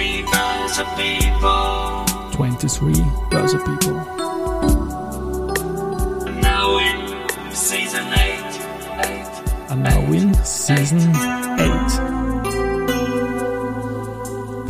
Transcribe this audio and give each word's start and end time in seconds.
23 0.00 0.24
Börse 0.32 0.84
People. 0.96 2.06
23 2.32 3.04
Börse 3.30 3.58
People. 3.58 3.94
Now 6.40 6.78
in 6.78 7.28
season 7.52 8.06
8. 8.06 8.16
8. 9.04 9.26
And 9.68 9.82
now 9.82 10.00
in 10.10 10.32
season 10.42 11.00
8. 11.04 11.10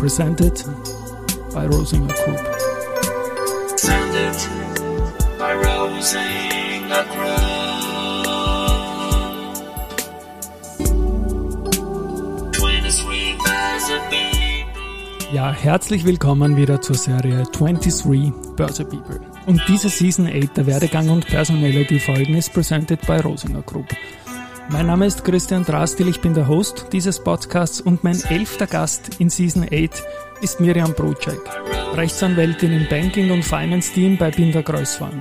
Presented 0.01 0.65
by 1.55 1.67
Rosinger 1.69 2.13
Group. 2.25 2.41
Presented 3.71 4.37
by 5.39 5.55
Rosinger 5.55 7.05
Group. 7.15 7.60
Ja, 15.33 15.53
herzlich 15.53 16.05
willkommen 16.05 16.57
wieder 16.57 16.81
zur 16.81 16.97
Serie 16.97 17.45
23 17.53 18.33
Börse 18.57 18.85
People. 18.85 19.21
Und 19.47 19.63
diese 19.69 19.89
Season 19.89 20.27
8 20.27 20.57
der 20.57 20.67
Werdegang 20.67 21.09
und 21.09 21.25
Personality 21.25 22.01
Folgen 22.01 22.35
ist 22.35 22.53
presented 22.53 23.01
by 23.07 23.19
Rosinger 23.21 23.63
Group. 23.63 23.87
Mein 24.71 24.87
Name 24.87 25.07
ist 25.07 25.25
Christian 25.25 25.65
Drastil, 25.65 26.09
ich 26.09 26.21
bin 26.21 26.35
der 26.35 26.49
Host 26.49 26.87
dieses 26.91 27.23
Podcasts 27.23 27.81
und 27.81 28.03
mein 28.03 28.21
elfter 28.25 28.67
Gast 28.67 29.21
in 29.21 29.31
Season 29.31 29.63
8 29.63 30.03
ist 30.41 30.59
Miriam 30.59 30.95
Brocek, 30.95 31.41
Rechtsanwältin 31.95 32.73
im 32.73 32.89
Banking- 32.89 33.31
und 33.31 33.45
Finance-Team 33.45 34.17
bei 34.17 34.33
Binder 34.33 34.65
Kreuzwang. 34.65 35.17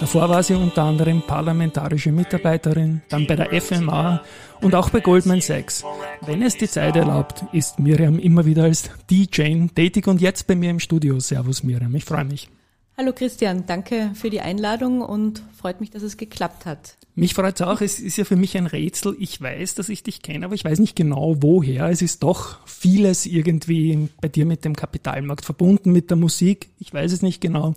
Davor 0.00 0.28
war 0.28 0.42
sie 0.42 0.54
unter 0.54 0.82
anderem 0.82 1.22
parlamentarische 1.26 2.12
Mitarbeiterin, 2.12 3.00
dann 3.08 3.26
bei 3.26 3.36
der 3.36 3.58
FMA 3.58 4.22
und 4.60 4.74
auch 4.74 4.90
bei 4.90 5.00
Goldman 5.00 5.40
Sachs. 5.40 5.82
Wenn 6.22 6.42
es 6.42 6.56
die 6.56 6.68
Zeit 6.68 6.96
erlaubt, 6.96 7.44
ist 7.52 7.78
Miriam 7.78 8.18
immer 8.18 8.46
wieder 8.46 8.64
als 8.64 8.90
DJ 9.10 9.66
tätig 9.74 10.06
und 10.06 10.20
jetzt 10.20 10.46
bei 10.46 10.56
mir 10.56 10.70
im 10.70 10.80
Studio. 10.80 11.20
Servus 11.20 11.62
Miriam, 11.62 11.94
ich 11.94 12.04
freue 12.04 12.24
mich. 12.24 12.48
Hallo 12.96 13.12
Christian, 13.12 13.66
danke 13.66 14.10
für 14.14 14.30
die 14.30 14.40
Einladung 14.40 15.02
und 15.02 15.42
freut 15.54 15.80
mich, 15.80 15.90
dass 15.90 16.02
es 16.02 16.16
geklappt 16.16 16.64
hat. 16.64 16.96
Mich 17.14 17.34
freut 17.34 17.60
es 17.60 17.66
auch, 17.66 17.80
es 17.80 18.00
ist 18.00 18.16
ja 18.16 18.24
für 18.24 18.36
mich 18.36 18.56
ein 18.56 18.66
Rätsel. 18.66 19.16
Ich 19.18 19.40
weiß, 19.40 19.74
dass 19.74 19.90
ich 19.90 20.02
dich 20.02 20.22
kenne, 20.22 20.46
aber 20.46 20.54
ich 20.54 20.64
weiß 20.64 20.78
nicht 20.78 20.96
genau 20.96 21.36
woher. 21.42 21.88
Es 21.90 22.00
ist 22.00 22.22
doch 22.22 22.66
vieles 22.66 23.26
irgendwie 23.26 24.08
bei 24.20 24.28
dir 24.28 24.46
mit 24.46 24.64
dem 24.64 24.74
Kapitalmarkt 24.74 25.44
verbunden, 25.44 25.92
mit 25.92 26.08
der 26.08 26.16
Musik. 26.16 26.70
Ich 26.78 26.92
weiß 26.92 27.12
es 27.12 27.22
nicht 27.22 27.40
genau. 27.40 27.74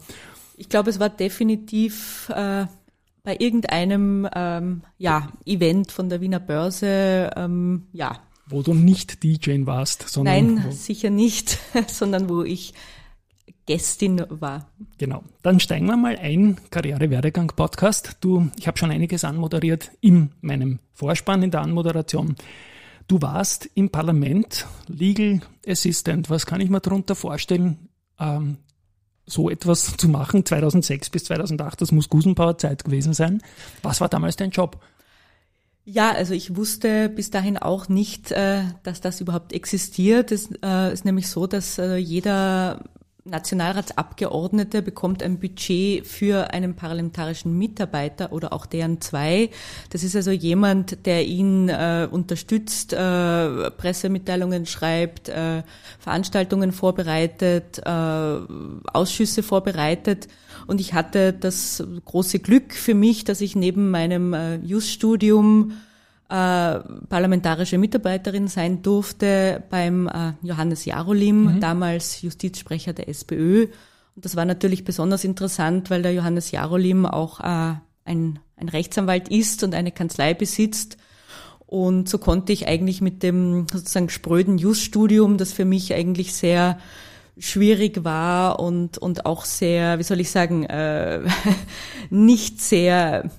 Ich 0.55 0.69
glaube, 0.69 0.89
es 0.89 0.99
war 0.99 1.09
definitiv 1.09 2.29
äh, 2.35 2.65
bei 3.23 3.35
irgendeinem 3.37 4.27
ähm, 4.33 4.81
ja, 4.97 5.29
Event 5.45 5.91
von 5.91 6.09
der 6.09 6.21
Wiener 6.21 6.39
Börse, 6.39 7.29
ähm, 7.35 7.87
ja. 7.91 8.19
Wo 8.49 8.63
du 8.63 8.73
nicht 8.73 9.23
DJ 9.23 9.65
warst, 9.65 10.09
sondern. 10.09 10.55
Nein, 10.55 10.71
sicher 10.71 11.09
nicht, 11.09 11.59
sondern 11.87 12.29
wo 12.29 12.43
ich 12.43 12.73
Gästin 13.69 14.25
war. 14.29 14.67
Genau. 14.97 15.23
Dann 15.43 15.59
steigen 15.59 15.85
wir 15.85 15.95
mal 15.95 16.17
ein, 16.17 16.57
Karriere-Werdegang-Podcast. 16.71 18.17
Du, 18.19 18.49
ich 18.57 18.67
habe 18.67 18.79
schon 18.79 18.89
einiges 18.89 19.23
anmoderiert 19.23 19.91
in 20.01 20.31
meinem 20.41 20.79
Vorspann, 20.93 21.43
in 21.43 21.51
der 21.51 21.61
Anmoderation. 21.61 22.35
Du 23.07 23.21
warst 23.21 23.69
im 23.75 23.91
Parlament 23.91 24.65
Legal 24.87 25.41
Assistant. 25.67 26.31
Was 26.31 26.47
kann 26.47 26.61
ich 26.61 26.71
mir 26.71 26.79
darunter 26.79 27.13
vorstellen, 27.13 27.89
ähm, 28.19 28.57
so 29.27 29.51
etwas 29.51 29.97
zu 29.97 30.09
machen? 30.09 30.45
2006 30.45 31.11
bis 31.11 31.25
2008, 31.25 31.81
das 31.81 31.91
muss 31.91 32.09
Gusenbauer-Zeit 32.09 32.83
gewesen 32.83 33.13
sein. 33.13 33.43
Was 33.83 34.01
war 34.01 34.09
damals 34.09 34.35
dein 34.35 34.49
Job? 34.49 34.81
Ja, 35.91 36.11
also 36.11 36.35
ich 36.35 36.55
wusste 36.55 37.09
bis 37.09 37.31
dahin 37.31 37.57
auch 37.57 37.89
nicht, 37.89 38.31
äh, 38.31 38.61
dass 38.83 39.01
das 39.01 39.21
überhaupt 39.21 39.53
existiert. 39.53 40.31
Es 40.31 40.47
äh, 40.63 40.93
ist 40.93 41.03
nämlich 41.03 41.27
so, 41.29 41.47
dass 41.47 41.79
äh, 41.79 41.95
jeder 41.95 42.83
Nationalratsabgeordnete 43.25 44.81
bekommt 44.81 45.21
ein 45.21 45.39
Budget 45.39 46.05
für 46.07 46.51
einen 46.51 46.75
parlamentarischen 46.75 47.57
Mitarbeiter 47.57 48.31
oder 48.31 48.53
auch 48.53 48.65
deren 48.65 49.01
zwei. 49.01 49.49
Das 49.89 50.03
ist 50.03 50.15
also 50.15 50.31
jemand, 50.31 51.05
der 51.05 51.25
ihn 51.25 51.69
äh, 51.69 52.07
unterstützt, 52.09 52.93
äh, 52.93 53.71
Pressemitteilungen 53.71 54.65
schreibt, 54.65 55.29
äh, 55.29 55.63
Veranstaltungen 55.99 56.71
vorbereitet, 56.71 57.79
äh, 57.79 57.89
Ausschüsse 57.89 59.43
vorbereitet. 59.43 60.27
Und 60.67 60.79
ich 60.79 60.93
hatte 60.93 61.33
das 61.33 61.83
große 62.05 62.39
Glück 62.39 62.73
für 62.73 62.93
mich, 62.93 63.23
dass 63.25 63.41
ich 63.41 63.55
neben 63.55 63.91
meinem 63.91 64.33
äh, 64.33 64.55
Just-Studium 64.57 65.73
äh, 66.29 66.79
parlamentarische 67.09 67.79
Mitarbeiterin 67.79 68.47
sein 68.47 68.83
durfte 68.83 69.63
beim 69.69 70.07
äh, 70.07 70.33
Johannes 70.43 70.85
Jarolim, 70.85 71.55
mhm. 71.55 71.59
damals 71.59 72.21
Justizsprecher 72.21 72.93
der 72.93 73.09
SPÖ. 73.09 73.63
Und 74.15 74.25
das 74.25 74.35
war 74.35 74.45
natürlich 74.45 74.83
besonders 74.83 75.23
interessant, 75.23 75.89
weil 75.89 76.03
der 76.03 76.13
Johannes 76.13 76.51
Jarolim 76.51 77.07
auch 77.07 77.39
äh, 77.39 77.73
ein, 78.05 78.39
ein 78.57 78.69
Rechtsanwalt 78.69 79.29
ist 79.29 79.63
und 79.63 79.73
eine 79.73 79.91
Kanzlei 79.91 80.35
besitzt. 80.35 80.97
Und 81.65 82.07
so 82.09 82.19
konnte 82.19 82.53
ich 82.53 82.67
eigentlich 82.67 83.01
mit 83.01 83.23
dem 83.23 83.65
sozusagen 83.71 84.09
spröden 84.09 84.57
Just-Studium, 84.59 85.37
das 85.37 85.51
für 85.51 85.65
mich 85.65 85.93
eigentlich 85.93 86.33
sehr 86.33 86.79
schwierig 87.39 88.03
war 88.03 88.59
und, 88.59 88.97
und 88.97 89.25
auch 89.25 89.45
sehr, 89.45 89.97
wie 89.97 90.03
soll 90.03 90.19
ich 90.19 90.29
sagen, 90.29 90.65
äh, 90.65 91.21
nicht 92.11 92.61
sehr 92.61 93.31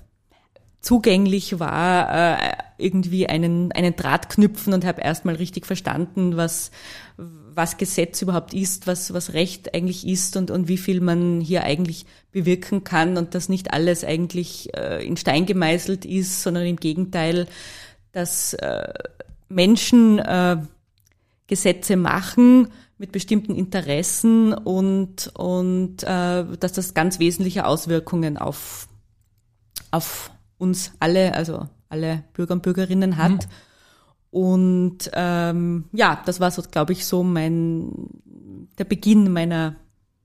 zugänglich 0.81 1.59
war, 1.59 2.39
äh, 2.39 2.53
irgendwie 2.77 3.27
einen, 3.27 3.71
einen 3.71 3.95
Draht 3.95 4.29
knüpfen 4.29 4.73
und 4.73 4.83
habe 4.83 5.01
erstmal 5.01 5.35
richtig 5.35 5.67
verstanden, 5.67 6.37
was, 6.37 6.71
was 7.17 7.77
Gesetz 7.77 8.21
überhaupt 8.21 8.53
ist, 8.53 8.87
was, 8.87 9.13
was 9.13 9.33
Recht 9.33 9.75
eigentlich 9.75 10.07
ist 10.07 10.35
und, 10.37 10.49
und 10.49 10.67
wie 10.67 10.77
viel 10.77 10.99
man 10.99 11.39
hier 11.39 11.63
eigentlich 11.63 12.05
bewirken 12.31 12.83
kann 12.83 13.17
und 13.17 13.35
dass 13.35 13.49
nicht 13.49 13.73
alles 13.73 14.03
eigentlich 14.03 14.75
äh, 14.75 15.05
in 15.05 15.17
Stein 15.17 15.45
gemeißelt 15.45 16.05
ist, 16.05 16.41
sondern 16.41 16.65
im 16.65 16.77
Gegenteil, 16.77 17.47
dass 18.11 18.53
äh, 18.55 18.91
Menschen 19.49 20.19
äh, 20.19 20.57
Gesetze 21.45 21.95
machen 21.95 22.69
mit 22.97 23.11
bestimmten 23.11 23.55
Interessen 23.55 24.53
und, 24.53 25.31
und 25.35 26.03
äh, 26.03 26.45
dass 26.57 26.73
das 26.73 26.93
ganz 26.93 27.19
wesentliche 27.19 27.65
Auswirkungen 27.65 28.37
auf, 28.37 28.87
auf 29.91 30.31
uns 30.61 30.93
alle, 30.99 31.33
also 31.33 31.67
alle 31.89 32.23
Bürger 32.33 32.53
und 32.53 32.61
Bürgerinnen 32.61 33.17
hat. 33.17 33.31
Mhm. 33.31 33.39
Und 34.29 35.11
ähm, 35.13 35.85
ja, 35.91 36.21
das 36.25 36.39
war 36.39 36.51
so, 36.51 36.61
glaube 36.61 36.93
ich, 36.93 37.05
so 37.05 37.23
mein 37.23 37.91
der 38.77 38.85
Beginn 38.85 39.33
meiner 39.33 39.75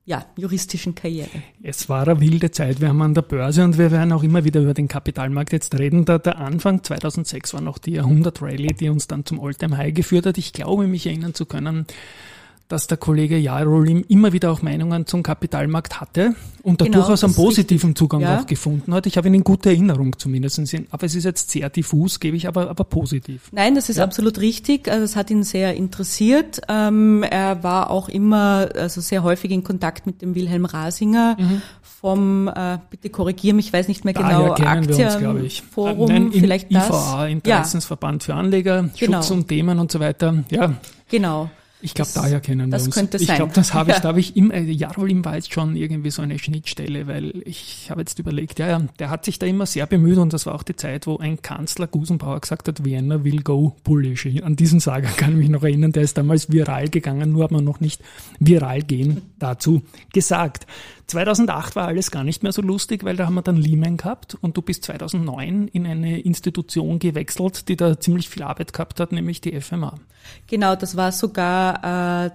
ja, 0.04 0.24
juristischen 0.36 0.94
Karriere. 0.94 1.42
Es 1.64 1.88
war 1.88 2.06
eine 2.06 2.20
wilde 2.20 2.52
Zeit. 2.52 2.80
Wir 2.80 2.88
haben 2.88 3.02
an 3.02 3.14
der 3.14 3.22
Börse 3.22 3.64
und 3.64 3.76
wir 3.76 3.90
werden 3.90 4.12
auch 4.12 4.22
immer 4.22 4.44
wieder 4.44 4.60
über 4.60 4.74
den 4.74 4.86
Kapitalmarkt 4.86 5.52
jetzt 5.52 5.76
reden. 5.76 6.04
Da 6.04 6.18
der 6.18 6.38
Anfang 6.38 6.84
2006 6.84 7.54
war 7.54 7.60
noch 7.60 7.78
die 7.78 7.94
Jahrhundert-Rallye, 7.94 8.74
die 8.78 8.88
uns 8.88 9.08
dann 9.08 9.24
zum 9.24 9.40
Alltime 9.40 9.76
High 9.76 9.94
geführt 9.94 10.26
hat. 10.26 10.38
Ich 10.38 10.52
glaube, 10.52 10.86
mich 10.86 11.06
erinnern 11.06 11.34
zu 11.34 11.44
können, 11.44 11.86
dass 12.68 12.88
der 12.88 12.96
Kollege 12.96 13.36
Jarolim 13.38 14.04
immer 14.08 14.32
wieder 14.32 14.50
auch 14.50 14.60
Meinungen 14.60 15.06
zum 15.06 15.22
Kapitalmarkt 15.22 16.00
hatte 16.00 16.34
und 16.62 16.80
da 16.80 16.86
genau, 16.86 16.98
durchaus 16.98 17.22
einen 17.22 17.34
positiven 17.34 17.90
richtig. 17.90 17.98
Zugang 17.98 18.22
ja. 18.22 18.40
auch 18.40 18.46
gefunden 18.46 18.92
hat. 18.92 19.06
Ich 19.06 19.16
habe 19.16 19.28
ihn 19.28 19.34
in 19.34 19.44
guter 19.44 19.70
Erinnerung 19.70 20.18
zumindest. 20.18 20.60
Aber 20.90 21.06
es 21.06 21.14
ist 21.14 21.22
jetzt 21.22 21.50
sehr 21.50 21.70
diffus, 21.70 22.18
gebe 22.18 22.36
ich 22.36 22.48
aber, 22.48 22.68
aber 22.68 22.82
positiv. 22.82 23.50
Nein, 23.52 23.76
das 23.76 23.88
ist 23.88 23.98
ja. 23.98 24.04
absolut 24.04 24.40
richtig. 24.40 24.88
Also 24.88 25.04
es 25.04 25.14
hat 25.14 25.30
ihn 25.30 25.44
sehr 25.44 25.74
interessiert. 25.74 26.60
Ähm, 26.68 27.22
er 27.22 27.62
war 27.62 27.90
auch 27.90 28.08
immer, 28.08 28.68
also 28.74 29.00
sehr 29.00 29.22
häufig 29.22 29.52
in 29.52 29.62
Kontakt 29.62 30.06
mit 30.06 30.22
dem 30.22 30.34
Wilhelm 30.34 30.64
Rasinger 30.64 31.36
mhm. 31.38 31.62
vom, 31.82 32.48
äh, 32.48 32.78
bitte 32.90 33.10
korrigiere 33.10 33.54
mich, 33.54 33.66
ich 33.66 33.72
weiß 33.72 33.86
nicht 33.86 34.04
mehr 34.04 34.14
Daher 34.14 34.54
genau, 34.56 34.68
Aktienforum, 34.68 36.08
Nein, 36.08 36.32
vielleicht 36.32 36.74
das. 36.74 36.88
IVA, 36.88 37.26
Interessensverband 37.28 38.22
ja. 38.22 38.26
für 38.26 38.34
Anleger, 38.34 38.90
genau. 38.98 39.18
Schutz 39.18 39.30
und 39.30 39.46
Themen 39.46 39.78
und 39.78 39.92
so 39.92 40.00
weiter. 40.00 40.44
Ja. 40.50 40.74
Genau. 41.08 41.48
Ich 41.82 41.92
glaube, 41.92 42.10
daher 42.14 42.40
kennen 42.40 42.70
das 42.70 42.82
wir 42.82 42.86
uns. 42.86 42.94
Könnte 42.94 43.16
ich 43.18 43.26
sein. 43.26 43.36
glaube, 43.36 43.52
das 43.52 43.74
habe 43.74 43.90
ich, 43.90 43.98
da 43.98 44.08
habe 44.08 44.20
ich 44.20 44.34
immer, 44.34 44.54
äh, 44.54 44.62
Jarolim 44.62 45.24
war 45.24 45.36
jetzt 45.36 45.52
schon 45.52 45.76
irgendwie 45.76 46.10
so 46.10 46.22
eine 46.22 46.38
Schnittstelle, 46.38 47.06
weil 47.06 47.42
ich 47.44 47.90
habe 47.90 48.00
jetzt 48.00 48.18
überlegt, 48.18 48.58
ja, 48.58 48.68
ja, 48.68 48.82
der 48.98 49.10
hat 49.10 49.24
sich 49.26 49.38
da 49.38 49.46
immer 49.46 49.66
sehr 49.66 49.86
bemüht 49.86 50.16
und 50.16 50.32
das 50.32 50.46
war 50.46 50.54
auch 50.54 50.62
die 50.62 50.74
Zeit, 50.74 51.06
wo 51.06 51.18
ein 51.18 51.42
Kanzler 51.42 51.86
Gusenbauer 51.86 52.40
gesagt 52.40 52.68
hat, 52.68 52.84
Vienna 52.84 53.24
will 53.24 53.42
go 53.42 53.76
bullish. 53.84 54.26
An 54.42 54.56
diesen 54.56 54.80
Sager 54.80 55.08
kann 55.08 55.32
ich 55.32 55.36
mich 55.36 55.48
noch 55.50 55.62
erinnern, 55.62 55.92
der 55.92 56.02
ist 56.02 56.16
damals 56.16 56.50
viral 56.50 56.88
gegangen, 56.88 57.32
nur 57.32 57.44
hat 57.44 57.50
man 57.50 57.64
noch 57.64 57.80
nicht 57.80 58.00
viral 58.40 58.82
gehen 58.82 59.22
dazu 59.38 59.82
gesagt. 60.12 60.66
2008 61.06 61.76
war 61.76 61.86
alles 61.86 62.10
gar 62.10 62.24
nicht 62.24 62.42
mehr 62.42 62.52
so 62.52 62.62
lustig, 62.62 63.04
weil 63.04 63.16
da 63.16 63.26
haben 63.26 63.34
wir 63.34 63.42
dann 63.42 63.56
Lehman 63.56 63.96
gehabt 63.96 64.36
und 64.40 64.56
du 64.56 64.62
bist 64.62 64.84
2009 64.84 65.68
in 65.68 65.86
eine 65.86 66.20
Institution 66.20 66.98
gewechselt, 66.98 67.68
die 67.68 67.76
da 67.76 67.98
ziemlich 68.00 68.28
viel 68.28 68.42
Arbeit 68.42 68.72
gehabt 68.72 68.98
hat, 68.98 69.12
nämlich 69.12 69.40
die 69.40 69.60
FMA. 69.60 69.94
Genau, 70.48 70.74
das 70.74 70.96
war 70.96 71.12
sogar 71.12 72.26
äh, 72.26 72.30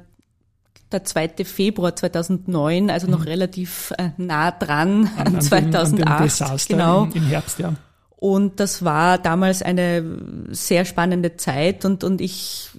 der 0.91 1.03
2. 1.03 1.43
Februar 1.43 1.95
2009, 1.95 2.89
also 2.89 3.07
noch 3.07 3.19
mhm. 3.19 3.25
relativ 3.25 3.93
äh, 3.97 4.09
nah 4.17 4.51
dran 4.51 5.09
an, 5.17 5.35
an 5.35 5.41
2008. 5.41 5.99
Dem, 5.99 6.07
an 6.07 6.17
dem 6.17 6.23
Desaster 6.23 6.73
genau. 6.73 7.03
im, 7.03 7.11
im 7.11 7.23
Herbst, 7.27 7.59
ja. 7.59 7.73
Und 8.15 8.59
das 8.59 8.85
war 8.85 9.17
damals 9.17 9.63
eine 9.63 10.05
sehr 10.51 10.85
spannende 10.85 11.37
Zeit 11.37 11.85
und, 11.85 12.03
und 12.03 12.21
ich 12.21 12.69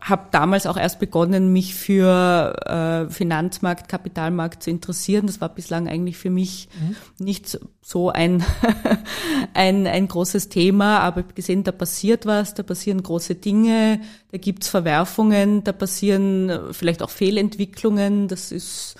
habe 0.00 0.28
damals 0.30 0.66
auch 0.66 0.76
erst 0.76 0.98
begonnen, 0.98 1.52
mich 1.52 1.74
für 1.74 2.54
äh, 2.66 3.10
Finanzmarkt, 3.12 3.88
Kapitalmarkt 3.88 4.62
zu 4.62 4.70
interessieren. 4.70 5.26
Das 5.26 5.40
war 5.40 5.48
bislang 5.48 5.88
eigentlich 5.88 6.16
für 6.16 6.30
mich 6.30 6.68
mhm. 6.78 7.24
nicht 7.24 7.58
so 7.82 8.10
ein, 8.10 8.44
ein, 9.54 9.86
ein 9.86 10.08
großes 10.08 10.48
Thema, 10.48 11.00
aber 11.00 11.22
gesehen, 11.22 11.64
da 11.64 11.72
passiert 11.72 12.26
was, 12.26 12.54
da 12.54 12.62
passieren 12.62 13.02
große 13.02 13.36
Dinge, 13.36 14.00
da 14.32 14.38
gibt's 14.38 14.68
Verwerfungen, 14.68 15.64
da 15.64 15.72
passieren 15.72 16.52
vielleicht 16.72 17.02
auch 17.02 17.10
Fehlentwicklungen. 17.10 18.28
Das 18.28 18.52
ist 18.52 18.96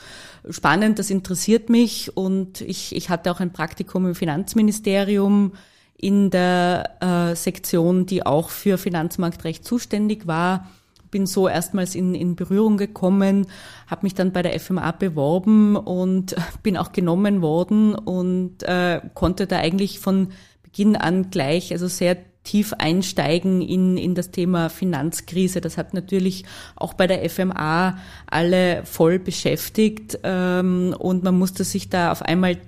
spannend, 0.51 0.99
das 0.99 1.11
interessiert 1.11 1.69
mich 1.71 2.17
und 2.17 2.61
ich, 2.61 2.95
ich 2.95 3.11
hatte 3.11 3.31
auch 3.31 3.41
ein 3.41 3.53
Praktikum 3.53 4.07
im 4.07 4.15
Finanzministerium 4.15 5.53
in 5.99 6.31
der 6.31 6.97
äh, 7.01 7.37
Sektion, 7.37 8.07
die 8.07 8.25
auch 8.25 8.51
für 8.51 8.79
Finanzmarktrecht 8.79 9.65
zuständig 9.65 10.27
war. 10.27 10.69
Bin 11.17 11.25
so 11.25 11.49
erstmals 11.49 11.95
in, 11.95 12.15
in 12.15 12.37
Berührung 12.37 12.77
gekommen, 12.77 13.47
habe 13.87 14.05
mich 14.05 14.13
dann 14.13 14.33
bei 14.33 14.43
der 14.43 14.61
FMA 14.61 14.93
beworben 14.93 15.75
und 15.75 16.37
bin 16.63 16.77
auch 16.77 16.93
genommen 16.93 17.41
worden 17.41 17.95
und 17.95 18.63
äh, 18.65 19.01
konnte 19.15 19.47
da 19.47 19.57
eigentlich 19.57 19.99
von 19.99 20.29
Beginn 20.63 20.95
an 20.95 21.31
gleich, 21.31 21.73
also 21.73 21.89
sehr 21.89 22.19
tief 22.45 22.75
einsteigen 22.75 23.63
in, 23.63 23.97
in 23.97 24.15
das 24.15 24.31
Thema 24.31 24.69
Finanzkrise. 24.69 25.63
Das 25.63 25.79
hat 25.79 25.95
natürlich 25.95 26.45
auch 26.77 26.93
bei 26.93 27.07
der 27.07 27.27
FMA 27.31 27.97
alle 28.27 28.85
voll 28.85 29.19
beschäftigt 29.19 30.19
ähm, 30.23 30.95
und 30.99 31.25
man 31.25 31.39
musste 31.39 31.65
sich 31.65 31.89
da 31.89 32.13
auf 32.13 32.21
einmal 32.21 32.59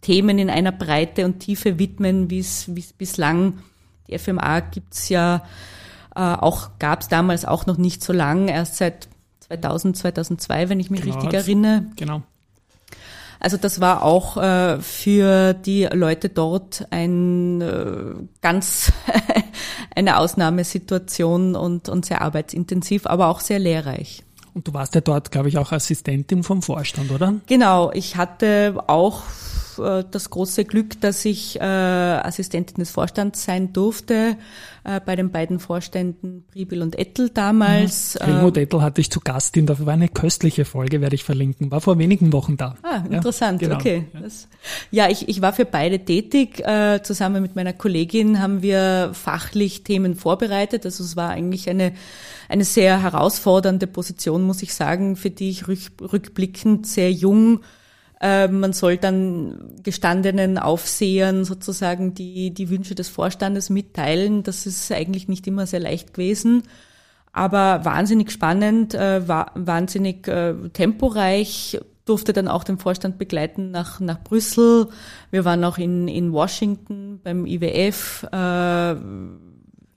Themen 0.00 0.38
in 0.38 0.48
einer 0.48 0.72
Breite 0.72 1.26
und 1.26 1.40
Tiefe 1.40 1.78
widmen, 1.78 2.30
wie 2.30 2.38
es 2.38 2.70
bislang. 2.96 3.58
Die 4.08 4.18
FMA 4.18 4.60
gibt's 4.60 5.10
ja 5.10 5.42
äh, 6.14 6.20
auch, 6.20 6.70
gab's 6.78 7.08
damals 7.08 7.44
auch 7.44 7.66
noch 7.66 7.76
nicht 7.76 8.02
so 8.02 8.12
lang, 8.12 8.48
erst 8.48 8.76
seit 8.76 9.08
2000, 9.40 9.96
2002, 9.96 10.68
wenn 10.68 10.80
ich 10.80 10.90
mich 10.90 11.02
genau, 11.02 11.16
richtig 11.16 11.34
erinnere. 11.34 11.86
Genau. 11.96 12.22
Also 13.40 13.56
das 13.56 13.80
war 13.80 14.04
auch 14.04 14.36
äh, 14.36 14.80
für 14.80 15.52
die 15.52 15.88
Leute 15.92 16.28
dort 16.28 16.86
ein 16.90 17.60
äh, 17.60 18.14
ganz 18.40 18.92
eine 19.96 20.18
Ausnahmesituation 20.18 21.56
und, 21.56 21.88
und 21.88 22.06
sehr 22.06 22.22
arbeitsintensiv, 22.22 23.06
aber 23.06 23.26
auch 23.26 23.40
sehr 23.40 23.58
lehrreich. 23.58 24.22
Und 24.54 24.68
du 24.68 24.74
warst 24.74 24.94
ja 24.94 25.00
dort, 25.00 25.32
glaube 25.32 25.48
ich, 25.48 25.58
auch 25.58 25.72
Assistentin 25.72 26.44
vom 26.44 26.62
Vorstand, 26.62 27.10
oder? 27.10 27.34
Genau, 27.46 27.90
ich 27.92 28.16
hatte 28.16 28.74
auch 28.86 29.22
äh, 29.78 30.04
das 30.10 30.30
große 30.30 30.64
Glück, 30.64 31.00
dass 31.00 31.24
ich 31.24 31.60
äh, 31.60 31.62
Assistentin 31.62 32.76
des 32.76 32.90
Vorstands 32.90 33.44
sein 33.44 33.72
durfte 33.72 34.36
äh, 34.84 35.00
bei 35.00 35.16
den 35.16 35.30
beiden 35.30 35.60
Vorständen 35.60 36.44
Pribil 36.50 36.82
und 36.82 36.98
Ettel 36.98 37.30
damals. 37.30 38.18
Mhm. 38.20 38.24
Helmut 38.24 38.56
Ettel 38.56 38.82
hatte 38.82 39.00
ich 39.00 39.10
zu 39.10 39.20
Gast 39.20 39.56
in, 39.56 39.66
das 39.66 39.84
war 39.86 39.92
eine 39.92 40.08
köstliche 40.08 40.64
Folge, 40.64 41.00
werde 41.00 41.14
ich 41.14 41.24
verlinken, 41.24 41.70
war 41.70 41.80
vor 41.80 41.98
wenigen 41.98 42.32
Wochen 42.32 42.56
da. 42.56 42.76
Ah, 42.82 43.04
interessant, 43.08 43.62
ja, 43.62 43.68
genau. 43.68 43.80
okay. 43.80 44.04
Ja, 44.12 44.20
das, 44.20 44.48
ja 44.90 45.08
ich, 45.08 45.28
ich 45.28 45.40
war 45.40 45.52
für 45.52 45.64
beide 45.64 46.00
tätig. 46.00 46.60
Äh, 46.60 47.00
zusammen 47.02 47.42
mit 47.42 47.54
meiner 47.54 47.72
Kollegin 47.72 48.40
haben 48.40 48.62
wir 48.62 49.10
fachlich 49.12 49.84
Themen 49.84 50.16
vorbereitet. 50.16 50.84
Also 50.84 51.04
es 51.04 51.16
war 51.16 51.30
eigentlich 51.30 51.70
eine, 51.70 51.92
eine 52.48 52.64
sehr 52.64 53.02
herausfordernde 53.02 53.86
Position, 53.86 54.42
muss 54.42 54.62
ich 54.62 54.74
sagen, 54.74 55.16
für 55.16 55.30
die 55.30 55.50
ich 55.50 55.68
rückblickend 55.68 56.86
sehr 56.86 57.12
jung 57.12 57.60
äh, 58.22 58.46
man 58.46 58.72
soll 58.72 58.96
dann 58.98 59.74
gestandenen 59.82 60.56
Aufsehern 60.56 61.44
sozusagen 61.44 62.14
die, 62.14 62.54
die 62.54 62.70
Wünsche 62.70 62.94
des 62.94 63.08
Vorstandes 63.08 63.68
mitteilen. 63.68 64.44
Das 64.44 64.64
ist 64.64 64.92
eigentlich 64.92 65.26
nicht 65.26 65.46
immer 65.48 65.66
sehr 65.66 65.80
leicht 65.80 66.14
gewesen. 66.14 66.62
Aber 67.32 67.84
wahnsinnig 67.84 68.30
spannend, 68.30 68.94
äh, 68.94 69.26
wahnsinnig 69.26 70.28
äh, 70.28 70.54
temporeich, 70.72 71.80
durfte 72.04 72.32
dann 72.32 72.48
auch 72.48 72.64
den 72.64 72.78
Vorstand 72.78 73.18
begleiten 73.18 73.70
nach, 73.70 74.00
nach 74.00 74.22
Brüssel. 74.22 74.88
Wir 75.30 75.44
waren 75.44 75.64
auch 75.64 75.78
in, 75.78 76.08
in 76.08 76.32
Washington 76.32 77.20
beim 77.22 77.46
IWF 77.46 78.26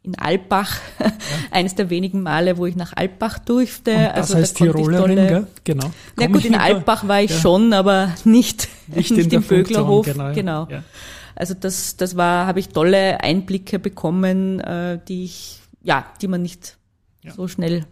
in 0.06 0.18
Alpbach, 0.18 0.80
ja. 1.00 1.12
eines 1.52 1.75
der 1.75 1.90
wenigen 1.90 2.22
Male, 2.22 2.57
wo 2.57 2.66
ich 2.66 2.75
nach 2.75 2.94
Alpbach 2.96 3.40
durfte. 3.40 3.92
Und 3.92 4.04
das 4.04 4.16
also 4.16 4.36
heißt 4.36 4.62
da 4.62 4.66
Tirolerin, 4.66 5.16
tolle, 5.16 5.28
gell? 5.28 5.48
genau. 5.63 5.92
Na 6.18 6.28
gut, 6.28 6.46
in 6.46 6.56
Alpbach 6.56 7.07
war 7.07 7.22
ich 7.22 7.31
ja. 7.31 7.40
schon, 7.40 7.74
aber 7.74 8.13
nicht, 8.24 8.68
nicht, 8.88 9.12
nicht 9.18 9.34
im 9.34 9.44
Böglerhof. 9.44 10.06
Genau. 10.06 10.34
genau. 10.34 10.68
Ja. 10.69 10.84
Also 11.36 11.54
das, 11.54 11.98
das 11.98 12.16
war, 12.16 12.48
habe 12.48 12.60
ich 12.60 12.69
tolle 12.69 13.22
Einblicke 13.22 13.80
bekommen, 13.80 14.60
äh, 14.62 15.00
die 15.07 15.25
ich, 15.25 15.60
ja, 15.84 16.06
die 16.22 16.28
man 16.28 16.42
nicht 16.42 16.78
so 17.36 17.48
schnell 17.48 17.86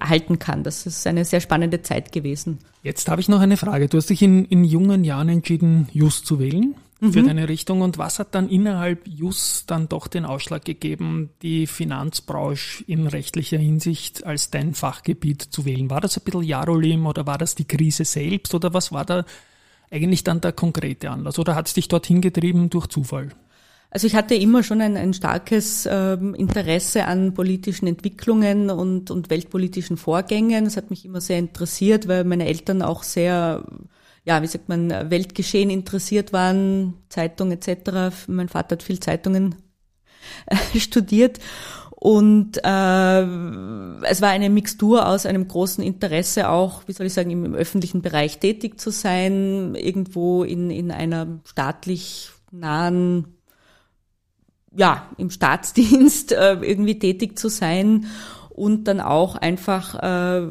erhalten 0.00 0.38
kann. 0.38 0.64
Das 0.64 0.86
ist 0.86 1.06
eine 1.06 1.24
sehr 1.24 1.40
spannende 1.40 1.82
Zeit 1.82 2.12
gewesen. 2.12 2.58
Jetzt 2.82 3.08
habe 3.08 3.20
ich 3.20 3.28
noch 3.28 3.40
eine 3.40 3.56
Frage. 3.56 3.88
Du 3.88 3.98
hast 3.98 4.10
dich 4.10 4.22
in, 4.22 4.44
in 4.46 4.64
jungen 4.64 5.04
Jahren 5.04 5.28
entschieden, 5.28 5.88
Just 5.92 6.26
zu 6.26 6.38
wählen 6.40 6.74
für 7.10 7.22
mhm. 7.22 7.26
deine 7.26 7.48
Richtung. 7.48 7.80
Und 7.80 7.98
was 7.98 8.20
hat 8.20 8.34
dann 8.34 8.48
innerhalb 8.48 9.08
JUS 9.08 9.64
dann 9.66 9.88
doch 9.88 10.06
den 10.06 10.24
Ausschlag 10.24 10.64
gegeben, 10.64 11.30
die 11.42 11.66
Finanzbranche 11.66 12.84
in 12.86 13.08
rechtlicher 13.08 13.58
Hinsicht 13.58 14.24
als 14.24 14.50
dein 14.50 14.74
Fachgebiet 14.74 15.42
zu 15.42 15.64
wählen? 15.64 15.90
War 15.90 16.00
das 16.00 16.16
ein 16.16 16.22
bisschen 16.24 16.44
Jarolim 16.44 17.06
oder 17.06 17.26
war 17.26 17.38
das 17.38 17.56
die 17.56 17.64
Krise 17.64 18.04
selbst 18.04 18.54
oder 18.54 18.72
was 18.72 18.92
war 18.92 19.04
da 19.04 19.24
eigentlich 19.90 20.22
dann 20.22 20.40
der 20.40 20.52
konkrete 20.52 21.10
Anlass? 21.10 21.38
Oder 21.40 21.56
hat 21.56 21.66
es 21.66 21.74
dich 21.74 21.88
dorthin 21.88 22.20
getrieben 22.20 22.70
durch 22.70 22.86
Zufall? 22.86 23.30
Also 23.90 24.06
ich 24.06 24.14
hatte 24.14 24.34
immer 24.36 24.62
schon 24.62 24.80
ein, 24.80 24.96
ein 24.96 25.12
starkes 25.12 25.86
ähm, 25.90 26.34
Interesse 26.34 27.06
an 27.06 27.34
politischen 27.34 27.88
Entwicklungen 27.88 28.70
und, 28.70 29.10
und 29.10 29.28
weltpolitischen 29.28 29.96
Vorgängen. 29.98 30.64
Das 30.64 30.76
hat 30.76 30.88
mich 30.88 31.04
immer 31.04 31.20
sehr 31.20 31.38
interessiert, 31.38 32.08
weil 32.08 32.24
meine 32.24 32.46
Eltern 32.46 32.80
auch 32.80 33.02
sehr 33.02 33.64
ja, 34.24 34.42
wie 34.42 34.46
sagt 34.46 34.68
man, 34.68 34.90
Weltgeschehen 35.10 35.70
interessiert 35.70 36.32
waren, 36.32 36.94
Zeitung 37.08 37.50
etc. 37.50 38.26
Mein 38.28 38.48
Vater 38.48 38.76
hat 38.76 38.82
viel 38.82 39.00
Zeitungen 39.00 39.56
äh, 40.46 40.78
studiert 40.78 41.40
und 41.90 42.58
äh, 42.64 43.22
es 44.06 44.20
war 44.20 44.30
eine 44.30 44.50
Mixtur 44.50 45.06
aus 45.06 45.24
einem 45.24 45.46
großen 45.46 45.84
Interesse 45.84 46.48
auch, 46.48 46.82
wie 46.86 46.92
soll 46.92 47.06
ich 47.06 47.14
sagen, 47.14 47.30
im, 47.30 47.44
im 47.44 47.54
öffentlichen 47.54 48.02
Bereich 48.02 48.38
tätig 48.38 48.80
zu 48.80 48.90
sein, 48.90 49.76
irgendwo 49.76 50.42
in, 50.42 50.70
in 50.70 50.90
einer 50.90 51.40
staatlich 51.44 52.30
nahen 52.50 53.36
ja, 54.74 55.10
im 55.18 55.30
Staatsdienst 55.30 56.32
äh, 56.32 56.54
irgendwie 56.54 56.98
tätig 56.98 57.38
zu 57.38 57.48
sein 57.48 58.06
und 58.54 58.84
dann 58.84 59.00
auch 59.00 59.36
einfach, 59.36 59.94
äh, 59.94 60.46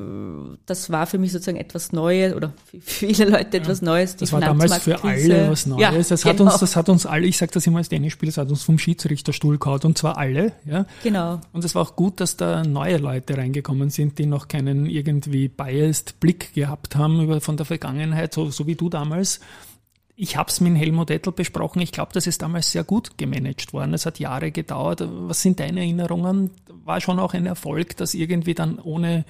das 0.66 0.90
war 0.90 1.06
für 1.06 1.20
mich 1.20 1.32
sozusagen 1.32 1.58
etwas 1.58 1.92
Neues 1.92 2.34
oder 2.34 2.54
für 2.66 2.80
viele 2.82 3.26
Leute 3.30 3.58
etwas 3.58 3.82
Neues. 3.82 4.16
das 4.16 4.34
war 4.34 4.42
damals 4.42 4.78
für 4.80 5.04
alle 5.04 5.50
was 5.50 5.66
Neues. 5.68 5.82
Ja, 5.82 5.92
das 5.92 6.26
hat 6.26 6.38
genau. 6.38 6.52
uns, 6.52 6.60
das 6.60 6.76
hat 6.76 6.90
uns 6.90 7.06
alle, 7.06 7.28
ich 7.28 7.38
sage 7.38 7.52
das 7.54 7.68
immer 7.68 7.78
als 7.78 7.90
Tennisspieler, 7.90 8.32
das 8.32 8.38
hat 8.38 8.50
uns 8.50 8.64
vom 8.64 8.80
Schiedsrichterstuhl 8.80 9.60
gehauen 9.60 9.82
und 9.84 9.98
zwar 9.98 10.18
alle. 10.18 10.54
Ja. 10.66 10.86
Genau. 11.04 11.42
Und 11.54 11.64
es 11.64 11.76
war 11.76 11.84
auch 11.84 11.96
gut, 11.96 12.20
dass 12.20 12.38
da 12.38 12.64
neue 12.64 12.98
Leute 12.98 13.38
reingekommen 13.38 13.92
sind, 13.92 14.18
die 14.18 14.26
noch 14.26 14.48
keinen 14.48 14.88
irgendwie 14.88 15.48
biased 15.48 16.20
Blick 16.20 16.54
gehabt 16.54 16.96
haben 16.96 17.22
über 17.22 17.40
von 17.40 17.58
der 17.58 17.66
Vergangenheit, 17.66 18.34
so, 18.34 18.50
so 18.50 18.66
wie 18.66 18.76
du 18.76 18.90
damals 18.90 19.40
ich 20.22 20.38
habe 20.38 20.52
es 20.52 20.62
mit 20.62 20.78
Helmut 20.78 21.10
Ettel 21.10 21.34
besprochen. 21.34 21.82
Ich 21.82 21.92
glaube, 21.92 22.12
das 22.14 22.28
ist 22.28 22.44
damals 22.44 22.72
sehr 22.72 22.84
gut 22.84 23.18
gemanagt 23.18 23.74
worden. 23.74 23.96
Es 23.96 24.06
hat 24.06 24.20
Jahre 24.20 24.52
gedauert. 24.52 25.04
Was 25.04 25.42
sind 25.42 25.60
deine 25.60 25.80
Erinnerungen? 25.80 26.52
War 26.86 27.02
schon 27.02 27.20
auch 27.20 27.34
ein 27.34 27.48
Erfolg, 27.48 27.98
das 27.98 28.14
irgendwie 28.14 28.54
dann 28.54 28.78
ohne 28.78 29.26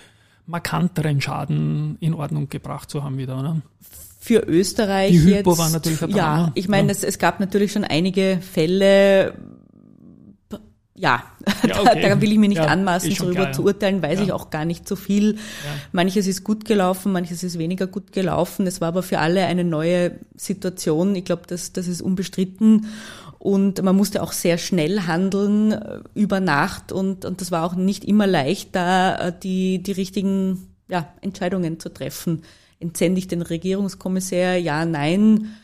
markanteren 0.47 1.21
Schaden 1.21 1.95
in 2.01 2.13
Ordnung 2.13 2.49
gebracht 2.49 2.89
zu 2.89 3.05
haben 3.05 3.17
wieder, 3.17 3.39
oder? 3.39 3.61
Für 4.19 4.39
Österreich 4.45 5.11
Die 5.11 5.21
Hypo 5.21 5.51
jetzt, 5.51 5.59
war 5.59 5.69
natürlich 5.69 6.03
ein 6.03 6.09
Ja, 6.09 6.51
ich 6.55 6.67
meine, 6.67 6.89
ja. 6.89 6.91
es, 6.91 7.05
es 7.05 7.19
gab 7.19 7.39
natürlich 7.39 7.71
schon 7.71 7.85
einige 7.85 8.39
Fälle, 8.41 9.35
ja, 10.93 11.23
ja 11.67 11.79
okay. 11.79 12.01
da, 12.01 12.09
da, 12.09 12.21
will 12.21 12.31
ich 12.31 12.37
mir 12.37 12.49
nicht 12.49 12.57
ja, 12.57 12.67
anmaßen, 12.67 13.13
darüber 13.15 13.33
klar, 13.33 13.53
zu 13.53 13.63
urteilen, 13.63 14.01
weiß 14.01 14.19
ja. 14.19 14.25
ich 14.25 14.31
auch 14.31 14.49
gar 14.49 14.65
nicht 14.65 14.87
so 14.87 14.95
viel. 14.95 15.37
Manches 15.91 16.27
ist 16.27 16.43
gut 16.43 16.65
gelaufen, 16.65 17.11
manches 17.11 17.43
ist 17.43 17.57
weniger 17.57 17.87
gut 17.87 18.11
gelaufen. 18.11 18.67
Es 18.67 18.81
war 18.81 18.89
aber 18.89 19.03
für 19.03 19.19
alle 19.19 19.45
eine 19.45 19.63
neue 19.63 20.19
Situation. 20.35 21.15
Ich 21.15 21.25
glaube, 21.25 21.43
das, 21.47 21.71
das 21.71 21.87
ist 21.87 22.01
unbestritten. 22.01 22.87
Und 23.39 23.81
man 23.81 23.95
musste 23.95 24.21
auch 24.21 24.33
sehr 24.33 24.59
schnell 24.59 25.07
handeln 25.07 25.71
äh, 25.71 25.99
über 26.13 26.39
Nacht 26.39 26.91
und, 26.91 27.25
und 27.25 27.41
das 27.41 27.49
war 27.49 27.65
auch 27.65 27.73
nicht 27.73 28.05
immer 28.05 28.27
leicht, 28.27 28.75
da 28.75 29.29
äh, 29.29 29.33
die, 29.41 29.81
die 29.81 29.93
richtigen 29.93 30.67
ja, 30.87 31.11
Entscheidungen 31.21 31.79
zu 31.79 31.89
treffen. 31.89 32.43
Entsende 32.79 33.17
ich 33.17 33.27
den 33.27 33.41
Regierungskommissär? 33.41 34.57
Ja, 34.57 34.85
nein. 34.85 35.55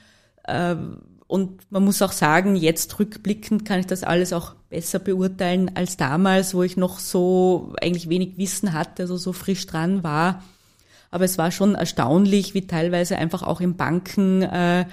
Ähm, 0.48 1.02
und 1.28 1.70
man 1.70 1.84
muss 1.84 2.02
auch 2.02 2.14
sagen, 2.14 2.56
jetzt 2.56 2.98
rückblickend 3.00 3.66
kann 3.66 3.82
ich 3.82 3.86
das 3.86 4.04
alles 4.04 4.32
auch 4.32 4.56
besser 4.70 5.00
beurteilen 5.00 5.72
als 5.76 5.98
damals, 5.98 6.54
wo 6.54 6.64
ich 6.64 6.78
noch 6.78 7.00
so 7.00 7.74
eigentlich 7.82 8.08
wenig 8.08 8.38
Wissen 8.38 8.74
hatte, 8.74 9.04
also 9.04 9.18
so 9.18 9.34
frisch 9.34 9.66
dran 9.68 10.04
war. 10.04 10.44
Aber 11.12 11.26
es 11.26 11.38
war 11.38 11.52
schon 11.52 11.76
erstaunlich, 11.76 12.54
wie 12.54 12.68
teilweise 12.68 13.18
einfach 13.18 13.44
auch 13.44 13.62
in 13.62 13.76
Banken 13.76 14.42
äh, 14.42 14.86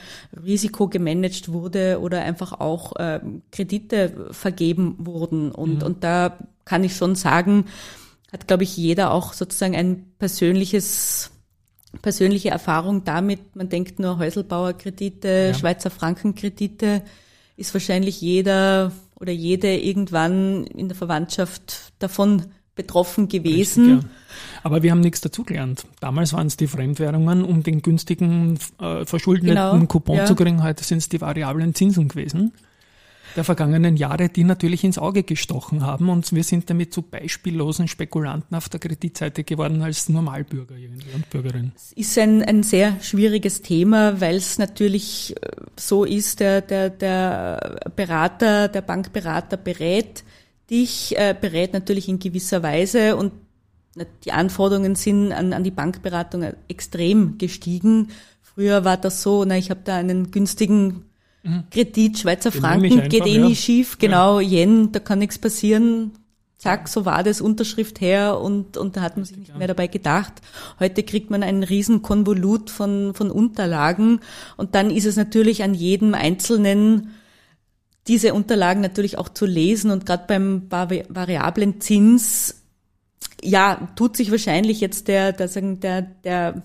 Risiko 0.44 0.88
gemanagt 0.88 1.52
wurde 1.52 2.00
oder 2.00 2.22
einfach 2.22 2.60
auch 2.60 2.96
äh, 2.96 3.20
Kredite 3.50 4.28
vergeben 4.30 4.96
wurden. 4.98 5.50
Und, 5.50 5.78
mhm. 5.78 5.82
und 5.82 6.04
da 6.04 6.38
kann 6.64 6.84
ich 6.84 6.96
schon 6.96 7.14
sagen, 7.14 7.66
hat, 8.32 8.48
glaube 8.48 8.64
ich, 8.64 8.76
jeder 8.76 9.12
auch 9.12 9.32
sozusagen 9.32 9.76
ein 9.76 10.06
persönliches 10.18 11.30
persönliche 12.04 12.50
Erfahrung 12.50 13.02
damit. 13.04 13.56
Man 13.56 13.70
denkt 13.70 13.98
nur 13.98 14.18
Häuselbauerkredite, 14.18 15.52
Ja. 15.52 15.54
Schweizer 15.54 15.88
Frankenkredite, 15.88 17.00
ist 17.56 17.72
wahrscheinlich 17.72 18.20
jeder 18.20 18.92
oder 19.18 19.32
jede 19.32 19.74
irgendwann 19.74 20.66
in 20.66 20.88
der 20.88 20.96
Verwandtschaft 20.98 21.94
davon 22.00 22.42
betroffen 22.74 23.28
gewesen. 23.28 23.94
Richtig, 23.94 24.10
ja. 24.10 24.16
Aber 24.64 24.82
wir 24.82 24.90
haben 24.90 25.00
nichts 25.00 25.22
dazugelernt. 25.22 25.86
Damals 26.00 26.34
waren 26.34 26.46
es 26.46 26.58
die 26.58 26.66
Fremdwährungen, 26.66 27.42
um 27.42 27.62
den 27.62 27.80
günstigen, 27.80 28.58
äh, 28.82 29.06
verschuldeten 29.06 29.48
Genau, 29.48 29.78
Coupon 29.86 30.16
ja. 30.16 30.26
zu 30.26 30.34
kriegen. 30.34 30.62
Heute 30.62 30.84
sind 30.84 30.98
es 30.98 31.08
die 31.08 31.22
variablen 31.22 31.74
Zinsen 31.74 32.08
gewesen 32.08 32.52
der 33.36 33.44
vergangenen 33.44 33.96
Jahre, 33.96 34.28
die 34.28 34.44
natürlich 34.44 34.84
ins 34.84 34.98
Auge 34.98 35.22
gestochen 35.22 35.82
haben. 35.84 36.08
Und 36.08 36.32
wir 36.32 36.44
sind 36.44 36.70
damit 36.70 36.92
zu 36.92 37.02
beispiellosen 37.02 37.88
Spekulanten 37.88 38.56
auf 38.56 38.68
der 38.68 38.80
Kreditseite 38.80 39.44
geworden 39.44 39.82
als 39.82 40.08
Normalbürger 40.08 40.74
und 41.14 41.30
Bürgerin. 41.30 41.72
Es 41.74 41.92
ist 41.92 42.18
ein, 42.18 42.42
ein 42.42 42.62
sehr 42.62 43.00
schwieriges 43.00 43.62
Thema, 43.62 44.20
weil 44.20 44.36
es 44.36 44.58
natürlich 44.58 45.34
äh, 45.40 45.50
so 45.78 46.04
ist, 46.04 46.40
der, 46.40 46.60
der, 46.60 46.90
der 46.90 47.90
Berater, 47.96 48.68
der 48.68 48.82
Bankberater 48.82 49.56
berät 49.56 50.24
dich, 50.70 51.16
äh, 51.18 51.34
berät 51.38 51.72
natürlich 51.72 52.08
in 52.08 52.18
gewisser 52.18 52.62
Weise 52.62 53.16
und 53.16 53.32
die 54.24 54.32
Anforderungen 54.32 54.96
sind 54.96 55.32
an, 55.32 55.52
an 55.52 55.62
die 55.62 55.70
Bankberatung 55.70 56.44
extrem 56.68 57.38
gestiegen. 57.38 58.08
Früher 58.42 58.84
war 58.84 58.96
das 58.96 59.22
so, 59.22 59.44
na, 59.44 59.56
ich 59.56 59.70
habe 59.70 59.80
da 59.84 59.96
einen 59.96 60.30
günstigen 60.30 61.04
Kredit, 61.70 62.18
Schweizer 62.18 62.50
Den 62.50 62.60
Franken, 62.60 62.92
einfach, 62.92 63.08
geht 63.08 63.26
eh 63.26 63.38
nie 63.38 63.50
ja. 63.50 63.54
schief, 63.54 63.98
genau, 63.98 64.40
Yen, 64.40 64.92
da 64.92 64.98
kann 64.98 65.18
nichts 65.18 65.38
passieren. 65.38 66.12
Zack, 66.56 66.88
so 66.88 67.04
war 67.04 67.22
das, 67.22 67.42
Unterschrift 67.42 68.00
her 68.00 68.40
und, 68.40 68.78
und 68.78 68.96
da 68.96 69.02
hat 69.02 69.16
man 69.16 69.26
sich 69.26 69.36
nicht 69.36 69.54
mehr 69.54 69.68
dabei 69.68 69.86
gedacht. 69.86 70.32
Heute 70.80 71.02
kriegt 71.02 71.28
man 71.28 71.42
einen 71.42 71.62
riesen 71.62 72.00
Konvolut 72.00 72.70
von, 72.70 73.12
von 73.12 73.30
Unterlagen 73.30 74.20
und 74.56 74.74
dann 74.74 74.88
ist 74.88 75.04
es 75.04 75.16
natürlich 75.16 75.62
an 75.62 75.74
jedem 75.74 76.14
Einzelnen, 76.14 77.10
diese 78.06 78.32
Unterlagen 78.32 78.80
natürlich 78.80 79.18
auch 79.18 79.28
zu 79.28 79.44
lesen 79.44 79.90
und 79.90 80.06
gerade 80.06 80.24
beim 80.26 80.68
vari- 80.70 81.04
variablen 81.10 81.82
Zins, 81.82 82.62
ja, 83.42 83.88
tut 83.94 84.16
sich 84.16 84.30
wahrscheinlich 84.30 84.80
jetzt 84.80 85.08
der, 85.08 85.32
der, 85.32 85.48
sagen, 85.48 85.80
der, 85.80 86.62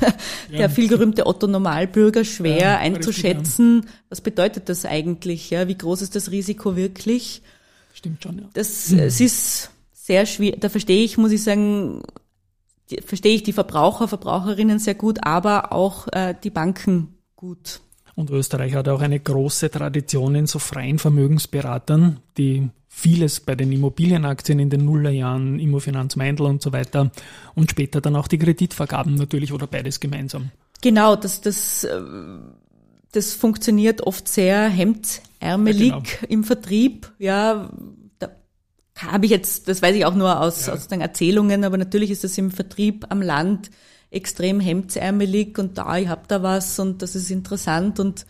der, 0.00 0.14
der 0.58 0.70
vielgerühmte 0.70 1.26
Otto 1.26 1.46
Normalbürger 1.46 2.24
schwer 2.24 2.58
Ja, 2.58 2.78
einzuschätzen, 2.78 3.86
was 4.08 4.20
bedeutet 4.20 4.68
das 4.68 4.84
eigentlich, 4.84 5.50
ja, 5.50 5.68
wie 5.68 5.76
groß 5.76 6.02
ist 6.02 6.16
das 6.16 6.30
Risiko 6.30 6.76
wirklich? 6.76 7.42
Stimmt 7.92 8.22
schon, 8.22 8.38
ja. 8.38 8.44
Das, 8.52 8.90
es 8.92 9.20
ist 9.20 9.70
sehr 9.92 10.26
schwierig, 10.26 10.60
da 10.60 10.68
verstehe 10.68 11.04
ich, 11.04 11.18
muss 11.18 11.32
ich 11.32 11.42
sagen, 11.42 12.02
die, 12.90 13.00
verstehe 13.00 13.34
ich 13.34 13.42
die 13.42 13.52
Verbraucher, 13.52 14.08
Verbraucherinnen 14.08 14.78
sehr 14.78 14.94
gut, 14.94 15.18
aber 15.22 15.72
auch 15.72 16.08
äh, 16.12 16.34
die 16.42 16.50
Banken 16.50 17.18
gut. 17.36 17.80
Und 18.20 18.30
Österreich 18.30 18.74
hat 18.74 18.86
auch 18.88 19.00
eine 19.00 19.18
große 19.18 19.70
Tradition 19.70 20.34
in 20.34 20.46
so 20.46 20.58
freien 20.58 20.98
Vermögensberatern, 20.98 22.20
die 22.36 22.68
vieles 22.86 23.40
bei 23.40 23.54
den 23.54 23.72
Immobilienaktien 23.72 24.58
in 24.58 24.68
den 24.68 24.84
Nullerjahren, 24.84 25.58
Immofinanz 25.58 26.16
Meindl 26.16 26.42
und 26.42 26.60
so 26.60 26.70
weiter 26.74 27.10
und 27.54 27.70
später 27.70 28.02
dann 28.02 28.16
auch 28.16 28.28
die 28.28 28.36
Kreditvergaben 28.36 29.14
natürlich 29.14 29.54
oder 29.54 29.66
beides 29.66 30.00
gemeinsam. 30.00 30.50
Genau, 30.82 31.16
das, 31.16 31.40
das, 31.40 31.84
äh, 31.84 31.98
das 33.12 33.32
funktioniert 33.32 34.02
oft 34.02 34.28
sehr 34.28 34.68
hemdsärmelig 34.68 35.88
Ja, 35.88 35.98
genau. 36.00 36.26
im 36.28 36.44
Vertrieb. 36.44 37.10
Ja, 37.18 37.70
da 38.18 38.28
habe 38.98 39.24
ich 39.24 39.30
jetzt, 39.30 39.66
das 39.66 39.80
weiß 39.80 39.96
ich 39.96 40.04
auch 40.04 40.14
nur 40.14 40.40
aus, 40.42 40.68
aus 40.68 40.88
den 40.88 41.00
Erzählungen, 41.00 41.64
aber 41.64 41.78
natürlich 41.78 42.10
ist 42.10 42.22
das 42.24 42.36
im 42.36 42.50
Vertrieb 42.50 43.06
am 43.08 43.22
Land 43.22 43.70
extrem 44.10 44.60
hemdsärmelig 44.60 45.58
und 45.58 45.78
da, 45.78 45.96
ich 45.96 46.08
hab 46.08 46.28
da 46.28 46.42
was 46.42 46.78
und 46.78 47.02
das 47.02 47.14
ist 47.14 47.30
interessant 47.30 48.00
und 48.00 48.26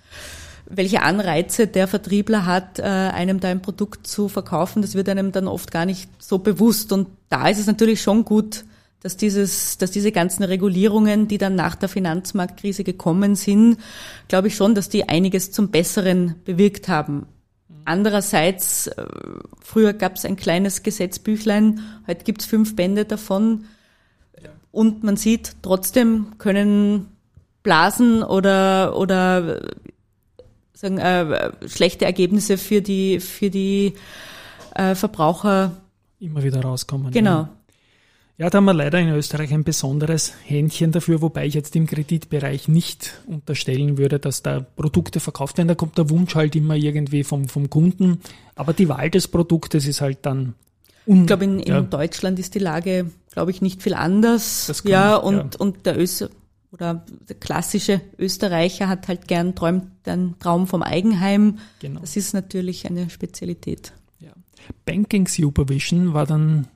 welche 0.71 1.03
Anreize 1.03 1.67
der 1.67 1.89
Vertriebler 1.89 2.47
hat, 2.47 2.79
äh, 2.79 2.83
einem 2.83 3.41
da 3.41 3.49
ein 3.49 3.61
Produkt 3.61 4.07
zu 4.07 4.29
verkaufen, 4.29 4.83
das 4.83 4.95
wird 4.95 5.09
einem 5.09 5.33
dann 5.33 5.49
oft 5.49 5.73
gar 5.73 5.85
nicht 5.85 6.09
so 6.23 6.39
bewusst. 6.39 6.93
Und 6.93 7.09
da 7.29 7.49
ist 7.49 7.59
es 7.59 7.67
natürlich 7.67 8.01
schon 8.01 8.25
gut, 8.25 8.65
dass 9.01 9.17
dieses, 9.17 9.79
dass 9.79 9.91
diese 9.91 10.13
ganzen 10.13 10.45
Regulierungen, 10.45 11.27
die 11.27 11.39
dann 11.39 11.57
nach 11.57 11.75
der 11.75 11.89
Finanzmarktkrise 11.89 12.85
gekommen 12.85 13.35
sind, 13.35 13.79
glaube 14.29 14.49
ich 14.49 14.55
schon, 14.55 14.75
dass 14.75 14.89
die 14.89 15.09
einiges 15.09 15.51
zum 15.51 15.71
Besseren 15.71 16.37
bewirkt 16.45 16.89
haben. 16.89 17.27
Andererseits, 17.85 18.87
äh, 18.87 19.05
früher 19.61 19.93
gab 19.93 20.17
es 20.17 20.25
ein 20.25 20.37
kleines 20.37 20.85
Gesetzbüchlein, 20.85 21.81
heute 22.07 22.25
gibt 22.25 22.43
es 22.43 22.47
fünf 22.47 22.77
Bände 22.77 23.07
davon. 23.07 23.65
Und 24.73 25.03
man 25.03 25.17
sieht, 25.17 25.57
trotzdem 25.63 26.39
können 26.39 27.09
Blasen 27.63 28.23
oder, 28.23 28.97
oder 28.97 29.63
äh, 29.63 29.69
sagen, 30.73 30.99
äh, 30.99 31.53
schlechte 31.67 32.05
Ergebnisse 32.05 32.57
für 32.57 32.81
die, 32.81 33.21
für 33.21 33.51
die 33.51 33.95
äh, 34.75 34.95
Verbraucher. 34.95 35.77
Immer 36.19 36.43
wieder 36.43 36.63
rauskommen. 36.63 37.13
Genau. 37.13 37.31
Ja. 37.31 37.51
Ja, 38.41 38.49
da 38.49 38.57
haben 38.57 38.65
wir 38.65 38.73
leider 38.73 38.99
in 38.99 39.11
Österreich 39.11 39.53
ein 39.53 39.65
besonderes 39.65 40.33
Händchen 40.47 40.93
dafür, 40.93 41.21
wobei 41.21 41.45
ich 41.45 41.53
jetzt 41.53 41.77
im 41.77 41.87
Kreditbereich 41.87 42.69
nicht 42.69 43.21
unterstellen 43.27 43.99
würde, 43.99 44.19
dass 44.19 44.43
da 44.43 44.61
Produkte 44.61 45.21
verkauft 45.21 45.59
werden. 45.59 45.69
Da 45.69 45.75
kommt 45.75 45.99
der 45.99 46.09
Wunsch 46.09 46.35
halt 46.35 46.57
immer 46.57 46.75
irgendwie 46.75 47.23
vom, 47.23 47.49
vom 47.49 47.69
Kunden. 47.69 48.23
Aber 48.55 48.73
die 48.73 48.89
Wahl 48.89 49.11
des 49.11 49.29
Produktes 49.29 49.87
ist 49.87 50.01
halt 50.01 50.21
dann 50.23 50.55
un 51.07 51.21
Ich 51.21 51.27
glaube, 51.27 51.45
in, 51.45 51.61
in 51.61 51.69
ja, 51.71 51.81
Deutschland 51.83 52.39
ist 52.39 52.55
die 52.55 52.61
Lage, 52.61 53.11
glaube 53.33 53.51
ich, 53.51 53.63
nicht 53.63 53.83
viel 53.83 53.95
anders. 53.95 54.67
Das 54.67 54.83
kann- 54.83 54.93
ja, 54.93 55.17
und, 55.17 55.37
ja. 55.37 55.61
und 55.61 55.87
der 55.87 55.99
Öster 55.99 56.29
oder 56.73 57.05
der 57.29 57.37
klassische 57.37 58.01
Österreicher 58.19 58.89
hat 58.89 59.09
halt 59.09 59.27
gern 59.27 59.55
träumt 59.57 59.87
den 60.07 60.37
Traum 60.39 60.67
vom 60.69 60.83
Eigenheim. 60.83 61.59
Genau. 61.81 62.01
Das 62.01 62.17
ist 62.17 62.33
natürlich 62.33 62.87
eine 62.87 63.11
Spezialität. 63.11 63.93
Ja. 64.21 64.31
Banking 64.87 65.27
Supervision 65.27 66.15
war 66.15 66.27
dann 66.27 66.69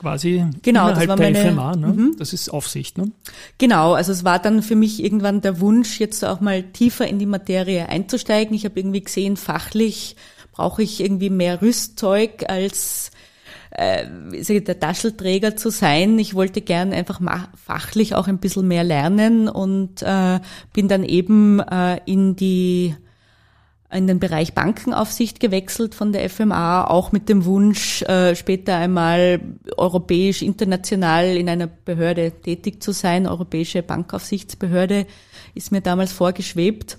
quasi 0.00 0.46
Genau, 0.62 0.88
das 0.88 1.02
innerhalb 1.04 1.08
war 1.10 1.16
der 1.16 1.30
meine- 1.30 1.50
FMA, 1.52 1.76
ne? 1.76 2.10
Das 2.18 2.32
ist 2.32 2.48
Aufsicht, 2.48 2.98
ne? 2.98 3.12
Genau, 3.58 3.92
also 3.92 4.10
es 4.12 4.24
war 4.24 4.38
dann 4.38 4.62
für 4.62 4.74
mich 4.74 5.02
irgendwann 5.04 5.42
der 5.42 5.60
Wunsch, 5.60 6.00
jetzt 6.00 6.24
auch 6.24 6.40
mal 6.40 6.62
tiefer 6.64 7.06
in 7.06 7.18
die 7.18 7.26
Materie 7.26 7.88
einzusteigen. 7.88 8.54
Ich 8.56 8.64
habe 8.64 8.80
irgendwie 8.80 9.02
gesehen, 9.02 9.36
fachlich 9.36 10.16
brauche 10.52 10.82
ich 10.82 11.00
irgendwie 11.00 11.30
mehr 11.30 11.62
Rüstzeug 11.62 12.48
als 12.48 13.10
äh, 13.70 14.60
der 14.60 14.80
Taschelträger 14.80 15.56
zu 15.56 15.70
sein. 15.70 16.18
Ich 16.18 16.34
wollte 16.34 16.60
gern 16.60 16.92
einfach 16.92 17.20
fachlich 17.56 18.14
auch 18.14 18.28
ein 18.28 18.38
bisschen 18.38 18.68
mehr 18.68 18.84
lernen 18.84 19.48
und 19.48 20.02
äh, 20.02 20.40
bin 20.72 20.88
dann 20.88 21.04
eben 21.04 21.60
äh, 21.60 22.00
in 22.06 22.36
die 22.36 22.94
in 23.92 24.06
den 24.06 24.20
Bereich 24.20 24.54
Bankenaufsicht 24.54 25.40
gewechselt 25.40 25.94
von 25.96 26.12
der 26.12 26.28
FMA, 26.30 26.84
auch 26.84 27.10
mit 27.10 27.28
dem 27.28 27.44
Wunsch, 27.44 28.02
äh, 28.02 28.36
später 28.36 28.76
einmal 28.76 29.40
europäisch, 29.76 30.42
international 30.42 31.36
in 31.36 31.48
einer 31.48 31.66
Behörde 31.66 32.30
tätig 32.30 32.82
zu 32.82 32.92
sein. 32.92 33.26
Europäische 33.26 33.82
Bankaufsichtsbehörde 33.82 35.06
ist 35.54 35.72
mir 35.72 35.80
damals 35.80 36.12
vorgeschwebt 36.12 36.98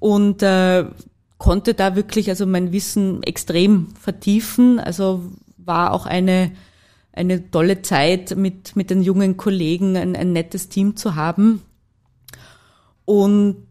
und 0.00 0.42
äh, 0.42 0.86
konnte 1.38 1.74
da 1.74 1.94
wirklich 1.94 2.30
also 2.30 2.46
mein 2.46 2.72
Wissen 2.72 3.22
extrem 3.22 3.88
vertiefen. 4.00 4.80
Also 4.80 5.30
war 5.66 5.92
auch 5.92 6.06
eine 6.06 6.52
eine 7.12 7.50
tolle 7.50 7.82
Zeit 7.82 8.36
mit 8.36 8.74
mit 8.76 8.90
den 8.90 9.02
jungen 9.02 9.36
Kollegen, 9.36 9.96
ein, 9.96 10.16
ein 10.16 10.32
nettes 10.32 10.68
Team 10.68 10.96
zu 10.96 11.14
haben. 11.14 11.62
Und 13.04 13.66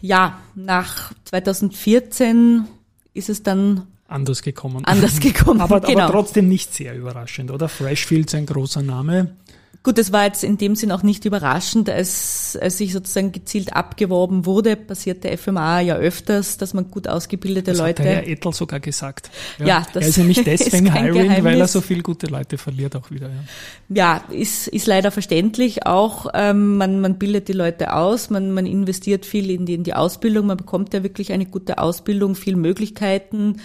ja, 0.00 0.38
nach 0.54 1.12
2014 1.24 2.64
ist 3.12 3.28
es 3.28 3.42
dann 3.42 3.86
Anders 4.08 4.42
gekommen. 4.42 4.84
anders 4.84 5.20
gekommen. 5.20 5.60
aber, 5.60 5.80
genau. 5.80 6.04
aber 6.04 6.12
trotzdem 6.12 6.48
nicht 6.48 6.72
sehr 6.72 6.96
überraschend, 6.96 7.50
oder? 7.50 7.68
Freshfields 7.68 8.34
ein 8.34 8.46
großer 8.46 8.82
Name. 8.82 9.36
Gut, 9.86 9.98
das 9.98 10.10
war 10.10 10.24
jetzt 10.24 10.42
in 10.42 10.58
dem 10.58 10.74
Sinn 10.74 10.90
auch 10.90 11.04
nicht 11.04 11.24
überraschend, 11.26 11.88
als, 11.88 12.58
als 12.60 12.80
ich 12.80 12.92
sozusagen 12.92 13.30
gezielt 13.30 13.76
abgeworben 13.76 14.44
wurde, 14.44 14.74
passiert 14.74 15.22
der 15.22 15.38
FMA 15.38 15.78
ja 15.78 15.94
öfters, 15.94 16.56
dass 16.56 16.74
man 16.74 16.90
gut 16.90 17.06
ausgebildete 17.06 17.70
Das 17.70 17.78
Leute. 17.78 18.02
hat 18.02 18.08
der 18.08 18.16
Herr 18.16 18.26
Ettel 18.26 18.52
sogar 18.52 18.80
gesagt. 18.80 19.30
Ja, 19.64 19.86
das 19.92 20.02
er 20.02 20.08
ist 20.08 20.16
ja 20.16 20.24
nicht 20.24 20.38
ist 20.44 20.72
deswegen 20.72 20.92
Hiring, 20.92 21.44
weil 21.44 21.60
er 21.60 21.68
so 21.68 21.80
viele 21.80 22.02
gute 22.02 22.26
Leute 22.26 22.58
verliert 22.58 22.96
auch 22.96 23.12
wieder. 23.12 23.28
Ja. 23.28 23.44
Ja, 23.88 24.24
ist, 24.28 24.66
ist 24.66 24.88
leider 24.88 25.12
verständlich 25.12 25.86
auch. 25.86 26.26
Ähm, 26.34 26.78
man, 26.78 27.00
man 27.00 27.16
bildet 27.16 27.46
die 27.46 27.52
Leute 27.52 27.94
aus, 27.94 28.28
man, 28.28 28.50
man 28.50 28.66
investiert 28.66 29.24
viel 29.24 29.52
in 29.52 29.66
die, 29.66 29.74
in 29.74 29.84
die 29.84 29.94
Ausbildung, 29.94 30.46
man 30.46 30.56
bekommt 30.56 30.94
ja 30.94 31.04
wirklich 31.04 31.30
eine 31.30 31.46
gute 31.46 31.78
Ausbildung, 31.78 32.34
viel 32.34 32.56
Möglichkeiten. 32.56 33.60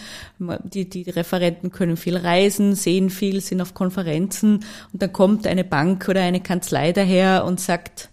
Die, 0.65 0.87
die 0.87 1.09
Referenten 1.09 1.71
können 1.71 1.97
viel 1.97 2.17
reisen, 2.17 2.75
sehen 2.75 3.09
viel, 3.09 3.41
sind 3.41 3.59
auf 3.59 3.73
Konferenzen 3.73 4.63
und 4.93 5.01
dann 5.01 5.11
kommt 5.11 5.47
eine 5.47 5.63
Bank 5.63 6.11
oder 6.12 6.22
eine 6.22 6.41
Kanzlei 6.41 6.91
daher 6.94 7.46
und 7.46 7.60
sagt, 7.60 8.10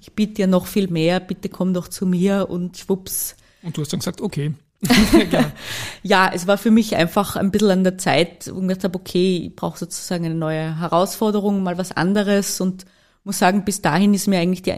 ich 0.00 0.12
biete 0.12 0.34
dir 0.34 0.46
noch 0.46 0.66
viel 0.66 0.88
mehr, 0.88 1.20
bitte 1.20 1.48
komm 1.48 1.74
doch 1.74 1.88
zu 1.88 2.06
mir 2.06 2.48
und 2.50 2.76
schwupps. 2.76 3.36
Und 3.62 3.76
du 3.76 3.82
hast 3.82 3.92
dann 3.92 4.00
gesagt, 4.00 4.20
okay, 4.20 4.52
ja, 6.02 6.30
es 6.32 6.46
war 6.46 6.58
für 6.58 6.70
mich 6.70 6.96
einfach 6.96 7.36
ein 7.36 7.50
bisschen 7.50 7.70
an 7.70 7.84
der 7.84 7.98
Zeit, 7.98 8.50
wo 8.52 8.60
ich 8.60 8.68
gedacht 8.68 8.84
habe, 8.84 8.98
okay, 8.98 9.46
ich 9.46 9.56
brauche 9.56 9.78
sozusagen 9.78 10.24
eine 10.24 10.34
neue 10.34 10.78
Herausforderung, 10.78 11.62
mal 11.62 11.78
was 11.78 11.92
anderes 11.92 12.60
und 12.60 12.84
muss 13.24 13.38
sagen, 13.38 13.64
bis 13.64 13.82
dahin 13.82 14.14
ist 14.14 14.26
mir 14.26 14.38
eigentlich 14.38 14.62
die 14.62 14.74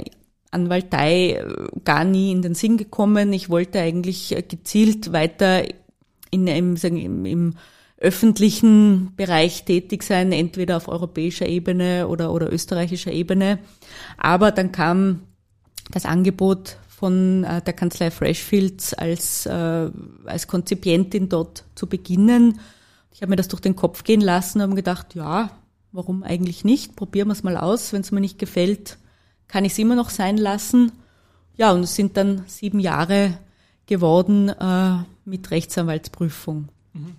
Anwaltei 0.51 1.33
äh, 1.33 1.47
gar 1.85 2.05
nie 2.05 2.33
in 2.33 2.43
den 2.43 2.55
Sinn 2.55 2.77
gekommen. 2.77 3.33
Ich 3.33 3.49
wollte 3.49 3.81
eigentlich 3.81 4.37
äh, 4.37 4.43
gezielt 4.43 5.13
weiter 5.13 5.65
in, 6.31 6.47
im, 6.47 6.77
im, 6.77 7.25
im 7.25 7.55
öffentlichen 8.03 9.13
Bereich 9.17 9.65
tätig 9.65 10.03
sein, 10.03 10.33
entweder 10.33 10.77
auf 10.77 10.89
europäischer 10.89 11.47
Ebene 11.47 12.09
oder, 12.09 12.33
oder 12.33 12.53
österreichischer 12.53 13.13
Ebene. 13.13 13.59
Aber 14.19 14.51
dann 14.51 14.73
kam 14.73 15.21
das 15.91 16.05
Angebot 16.05 16.77
von 16.89 17.45
äh, 17.45 17.63
der 17.63 17.73
Kanzlei 17.73 18.11
Freshfields 18.11 18.95
als, 18.95 19.47
äh, 19.47 19.91
als 20.25 20.47
Konzipientin 20.47 21.29
dort 21.29 21.65
zu 21.75 21.87
beginnen. 21.87 22.61
Ich 23.13 23.23
habe 23.23 23.31
mir 23.31 23.37
das 23.37 23.49
durch 23.49 23.63
den 23.63 23.77
Kopf 23.77 24.05
gehen 24.05 24.21
lassen 24.21 24.59
und 24.59 24.63
habe 24.65 24.75
gedacht, 24.75 25.15
ja, 25.15 25.51
warum 25.93 26.23
eigentlich 26.23 26.65
nicht? 26.65 26.97
Probieren 26.97 27.29
wir 27.29 27.33
es 27.33 27.43
mal 27.43 27.57
aus. 27.57 27.93
Wenn 27.93 28.01
es 28.01 28.13
mir 28.13 28.21
nicht 28.21 28.39
gefällt, 28.39 28.99
kann 29.49 29.65
ich 29.65 29.73
es 29.73 29.79
immer 29.79 29.95
noch 29.95 30.11
sein 30.11 30.37
lassen. 30.37 30.93
Ja, 31.57 31.73
und 31.73 31.83
es 31.83 31.95
sind 31.95 32.17
dann 32.17 32.45
sieben 32.47 32.81
Jahre 32.81 33.39
geworden 33.87 34.49
äh, 34.49 34.99
mit 35.25 35.51
Rechtsanwaltsprüfung. 35.51 36.69
Mhm. 36.95 37.17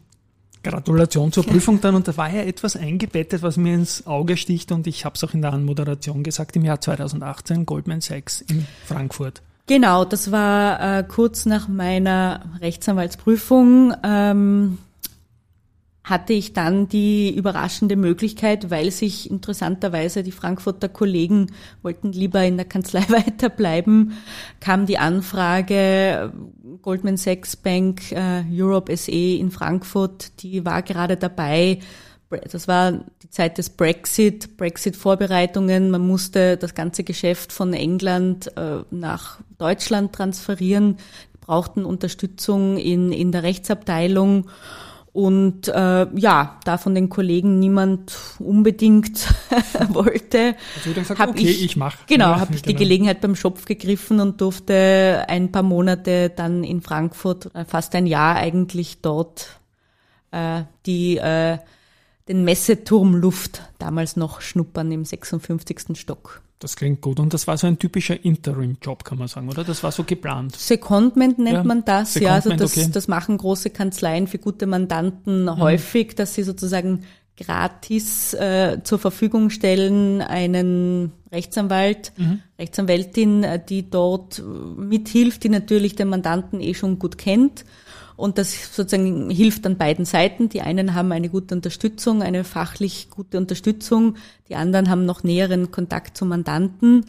Gratulation 0.63 1.32
zur 1.32 1.43
Prüfung 1.48 1.82
dann. 1.82 1.96
Und 1.96 2.08
da 2.08 2.17
war 2.17 2.29
ja 2.29 2.41
etwas 2.41 2.75
eingebettet, 2.75 3.41
was 3.41 3.58
mir 3.58 3.75
ins 3.75 4.08
Auge 4.08 4.38
sticht. 4.38 4.72
Und 4.72 4.88
ich 4.88 5.05
habe 5.05 5.15
es 5.15 5.24
auch 5.24 5.34
in 5.34 5.41
der 5.41 5.53
Anmoderation 5.53 6.24
gesagt, 6.24 6.55
im 6.55 6.65
Jahr 6.65 6.82
2018 6.82 7.65
Goldman 7.65 8.01
Sachs 8.01 8.41
in 8.41 8.65
Frankfurt. 8.86 9.41
Genau, 9.67 10.03
das 10.03 10.32
war 10.32 11.00
äh, 11.00 11.03
kurz 11.03 11.46
nach 11.46 11.67
meiner 11.67 12.41
Rechtsanwaltsprüfung. 12.60 13.93
Ähm, 14.03 14.77
hatte 16.03 16.33
ich 16.33 16.51
dann 16.51 16.89
die 16.89 17.33
überraschende 17.33 17.95
Möglichkeit, 17.95 18.69
weil 18.69 18.91
sich 18.91 19.31
interessanterweise 19.31 20.22
die 20.22 20.33
Frankfurter 20.33 20.89
Kollegen 20.89 21.48
wollten 21.81 22.12
lieber 22.12 22.43
in 22.43 22.57
der 22.57 22.65
Kanzlei 22.65 23.01
weiterbleiben, 23.10 24.13
kam 24.60 24.86
die 24.86 24.98
Anfrage 24.98 26.33
Goldman 26.81 27.15
Sachs 27.17 27.55
Bank 27.55 28.12
äh, 28.12 28.43
Europe 28.51 28.95
SE 28.98 29.12
in 29.12 29.50
Frankfurt, 29.50 30.43
die 30.43 30.65
war 30.65 30.81
gerade 30.81 31.15
dabei, 31.15 31.79
das 32.51 32.67
war 32.67 32.91
die 33.22 33.29
Zeit 33.29 33.57
des 33.57 33.69
Brexit, 33.69 34.57
Brexit-Vorbereitungen. 34.57 35.91
Man 35.91 36.07
musste 36.07 36.57
das 36.57 36.74
ganze 36.74 37.03
Geschäft 37.03 37.51
von 37.51 37.74
England 37.74 38.55
äh, 38.57 38.79
nach 38.89 39.38
Deutschland 39.60 40.13
transferieren, 40.13 40.98
brauchten 41.41 41.86
Unterstützung 41.86 42.77
in, 42.77 43.12
in 43.12 43.31
der 43.31 43.43
Rechtsabteilung. 43.43 44.50
Und 45.13 45.67
äh, 45.67 46.08
ja, 46.15 46.60
da 46.65 46.77
von 46.79 46.96
den 46.96 47.08
Kollegen 47.08 47.60
niemand 47.60 48.17
unbedingt 48.39 49.32
wollte, 49.89 50.55
also 50.98 51.17
habe 51.20 51.32
okay, 51.32 51.43
ich, 51.43 51.63
ich 51.63 51.75
mach. 51.77 52.08
Genau, 52.08 52.32
ja, 52.32 52.39
habe 52.39 52.55
ich 52.55 52.63
genau. 52.63 52.74
die 52.75 52.84
Gelegenheit 52.84 53.22
beim 53.22 53.36
Schopf 53.36 53.65
gegriffen 53.65 54.20
und 54.20 54.41
durfte 54.41 55.24
ein 55.27 55.51
paar 55.51 55.62
Monate 55.62 56.32
dann 56.36 56.63
in 56.63 56.82
Frankfurt, 56.82 57.51
fast 57.67 57.93
ein 57.93 58.08
Jahr 58.08 58.38
eigentlich 58.38 59.01
dort 59.01 59.60
äh, 60.32 60.63
die 60.88 61.17
äh, 61.17 61.60
den 62.27 62.43
Messeturm 62.43 63.15
Luft 63.15 63.62
damals 63.79 64.15
noch 64.15 64.41
schnuppern 64.41 64.91
im 64.91 65.05
56. 65.05 66.00
Stock. 66.00 66.41
Das 66.63 66.77
klingt 66.77 67.01
gut. 67.01 67.20
Und 67.20 67.34
das 67.34 67.46
war 67.46 67.58
so 67.58 67.67
ein 67.67 67.77
typischer 67.77 68.24
Interim-Job, 68.24 69.03
kann 69.03 69.17
man 69.17 69.27
sagen, 69.27 69.50
oder? 69.50 69.65
Das 69.65 69.84
war 69.84 69.91
so 69.91 70.05
geplant. 70.05 70.55
Secondment 70.55 71.38
nennt 71.38 71.58
ja, 71.58 71.63
man 71.65 71.84
das, 71.84 72.15
ja. 72.15 72.36
Also 72.36 72.51
das, 72.51 72.77
okay. 72.77 72.88
das 72.89 73.10
machen 73.10 73.38
große 73.38 73.70
Kanzleien 73.70 74.27
für 74.27 74.38
gute 74.38 74.65
Mandanten 74.65 75.43
mhm. 75.43 75.58
häufig, 75.58 76.15
dass 76.15 76.36
sie 76.36 76.43
sozusagen 76.43 77.03
gratis 77.36 78.34
äh, 78.34 78.79
zur 78.82 78.98
Verfügung 78.98 79.50
stellen 79.50 80.22
einen 80.22 81.12
Rechtsanwalt, 81.34 82.13
mhm. 82.15 82.39
Rechtsanwältin, 82.58 83.43
äh, 83.43 83.62
die 83.62 83.89
dort 83.89 84.41
mithilft, 84.78 85.43
die 85.43 85.49
natürlich 85.49 85.97
den 85.97 86.08
Mandanten 86.08 86.62
eh 86.62 86.76
schon 86.76 86.97
gut 86.97 87.17
kennt 87.17 87.65
und 88.15 88.38
das 88.38 88.76
sozusagen 88.76 89.30
hilft 89.30 89.65
an 89.65 89.78
beiden 89.78 90.06
Seiten. 90.06 90.49
Die 90.49 90.62
einen 90.62 90.93
haben 90.93 91.12
eine 91.12 91.30
gute 91.30 91.56
Unterstützung, 91.56 92.21
eine 92.21 92.43
fachlich 92.43 93.10
gute 93.10 93.38
Unterstützung. 93.38 94.15
Die 94.49 94.56
anderen 94.56 94.89
haben 94.89 95.06
noch 95.06 95.23
näheren 95.23 95.71
Kontakt 95.71 96.17
zum 96.17 96.30
Mandanten. 96.30 97.06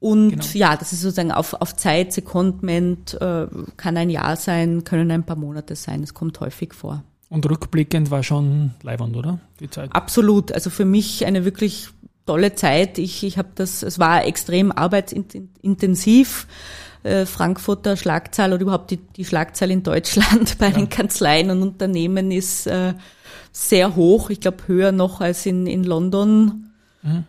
Und 0.00 0.30
genau. 0.30 0.44
ja, 0.52 0.76
das 0.76 0.92
ist 0.92 1.00
sozusagen 1.00 1.32
auf, 1.32 1.54
auf 1.54 1.76
Zeit, 1.76 2.12
Secondment, 2.12 3.14
äh, 3.20 3.46
kann 3.76 3.96
ein 3.96 4.10
Jahr 4.10 4.36
sein, 4.36 4.84
können 4.84 5.10
ein 5.10 5.24
paar 5.24 5.36
Monate 5.36 5.76
sein. 5.76 6.02
Es 6.02 6.12
kommt 6.12 6.40
häufig 6.40 6.74
vor. 6.74 7.02
Und 7.30 7.48
rückblickend 7.48 8.10
war 8.10 8.22
schon 8.22 8.72
leibend, 8.82 9.16
oder? 9.16 9.40
Die 9.60 9.70
Zeit? 9.70 9.94
Absolut. 9.94 10.52
Also 10.52 10.70
für 10.70 10.84
mich 10.84 11.24
eine 11.24 11.44
wirklich 11.44 11.88
tolle 12.26 12.54
Zeit. 12.54 12.98
Ich, 12.98 13.24
ich 13.24 13.38
habe 13.38 13.48
das, 13.54 13.82
es 13.82 13.98
war 13.98 14.24
extrem 14.24 14.72
arbeitsintensiv 14.72 16.46
äh, 17.04 17.26
Frankfurter 17.26 17.96
Schlagzahl 17.96 18.52
oder 18.52 18.62
überhaupt 18.62 18.90
die, 18.90 18.96
die 18.96 19.24
Schlagzahl 19.24 19.70
in 19.70 19.82
Deutschland 19.82 20.58
bei 20.58 20.68
ja. 20.68 20.72
den 20.72 20.88
Kanzleien 20.88 21.50
und 21.50 21.62
Unternehmen 21.62 22.30
ist 22.30 22.66
äh, 22.66 22.94
sehr 23.52 23.94
hoch. 23.94 24.30
Ich 24.30 24.40
glaube 24.40 24.66
höher 24.66 24.90
noch 24.90 25.20
als 25.20 25.46
in, 25.46 25.66
in 25.66 25.84
London. 25.84 26.72
Mhm. 27.02 27.24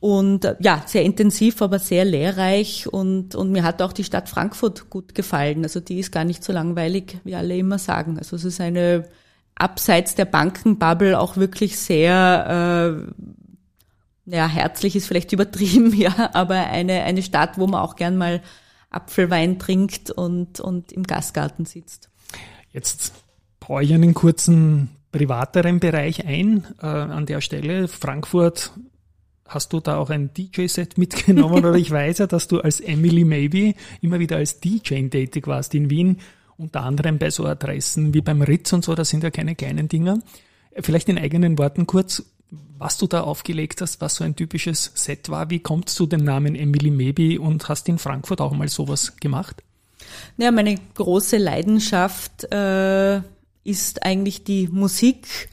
Und 0.00 0.44
äh, 0.44 0.56
ja, 0.60 0.82
sehr 0.86 1.02
intensiv, 1.02 1.60
aber 1.60 1.78
sehr 1.78 2.04
lehrreich 2.04 2.86
und, 2.86 3.34
und 3.34 3.50
mir 3.50 3.64
hat 3.64 3.82
auch 3.82 3.92
die 3.92 4.04
Stadt 4.04 4.28
Frankfurt 4.28 4.88
gut 4.88 5.14
gefallen. 5.14 5.64
Also 5.64 5.80
die 5.80 5.98
ist 5.98 6.12
gar 6.12 6.24
nicht 6.24 6.44
so 6.44 6.52
langweilig, 6.52 7.18
wie 7.24 7.34
alle 7.34 7.56
immer 7.56 7.78
sagen. 7.78 8.18
Also 8.18 8.36
es 8.36 8.44
ist 8.44 8.60
eine 8.60 9.04
abseits 9.56 10.14
der 10.14 10.26
Bankenbubble 10.26 11.18
auch 11.18 11.36
wirklich 11.36 11.76
sehr 11.76 13.04
äh, 13.04 13.26
ja, 14.30 14.46
herzlich 14.46 14.94
ist 14.94 15.06
vielleicht 15.06 15.32
übertrieben, 15.32 15.94
ja, 15.96 16.30
aber 16.34 16.54
eine, 16.54 17.02
eine 17.02 17.22
Stadt, 17.22 17.58
wo 17.58 17.66
man 17.66 17.80
auch 17.80 17.96
gern 17.96 18.16
mal 18.16 18.42
Apfelwein 18.90 19.58
trinkt 19.58 20.10
und, 20.10 20.60
und 20.60 20.92
im 20.92 21.02
Gastgarten 21.02 21.64
sitzt. 21.64 22.10
Jetzt 22.72 23.12
baue 23.60 23.82
ich 23.82 23.92
einen 23.92 24.14
kurzen 24.14 24.90
privateren 25.12 25.80
Bereich 25.80 26.26
ein 26.26 26.66
äh, 26.80 26.86
an 26.86 27.26
der 27.26 27.40
Stelle. 27.40 27.88
Frankfurt, 27.88 28.72
hast 29.46 29.72
du 29.72 29.80
da 29.80 29.96
auch 29.96 30.10
ein 30.10 30.32
DJ-Set 30.32 30.98
mitgenommen? 30.98 31.64
oder 31.64 31.74
ich 31.74 31.90
weiß 31.90 32.18
ja, 32.18 32.26
dass 32.26 32.48
du 32.48 32.60
als 32.60 32.80
Emily 32.80 33.24
Maybe 33.24 33.74
immer 34.00 34.18
wieder 34.18 34.36
als 34.36 34.60
DJ 34.60 35.08
tätig 35.08 35.46
warst 35.46 35.74
in 35.74 35.90
Wien, 35.90 36.18
unter 36.56 36.82
anderem 36.82 37.18
bei 37.18 37.30
so 37.30 37.46
Adressen 37.46 38.14
wie 38.14 38.20
beim 38.20 38.42
Ritz 38.42 38.72
und 38.72 38.84
so, 38.84 38.94
das 38.94 39.08
sind 39.08 39.22
ja 39.22 39.30
keine 39.30 39.54
kleinen 39.54 39.88
Dinger. 39.88 40.18
Vielleicht 40.80 41.08
in 41.08 41.18
eigenen 41.18 41.58
Worten 41.58 41.86
kurz, 41.86 42.22
was 42.78 42.96
du 42.96 43.06
da 43.06 43.22
aufgelegt 43.22 43.80
hast, 43.80 44.00
was 44.00 44.16
so 44.16 44.24
ein 44.24 44.36
typisches 44.36 44.92
Set 44.94 45.28
war. 45.28 45.50
Wie 45.50 45.58
kommt 45.58 45.88
es 45.88 45.94
zu 45.94 46.06
dem 46.06 46.24
Namen 46.24 46.54
Emily 46.54 46.90
Maybe 46.90 47.40
und 47.40 47.68
hast 47.68 47.88
in 47.88 47.98
Frankfurt 47.98 48.40
auch 48.40 48.52
mal 48.52 48.68
sowas 48.68 49.16
gemacht? 49.16 49.62
Ja, 50.36 50.50
meine 50.50 50.76
große 50.94 51.36
Leidenschaft 51.36 52.44
äh, 52.52 53.20
ist 53.64 54.02
eigentlich 54.02 54.44
die 54.44 54.68
Musik. 54.68 55.50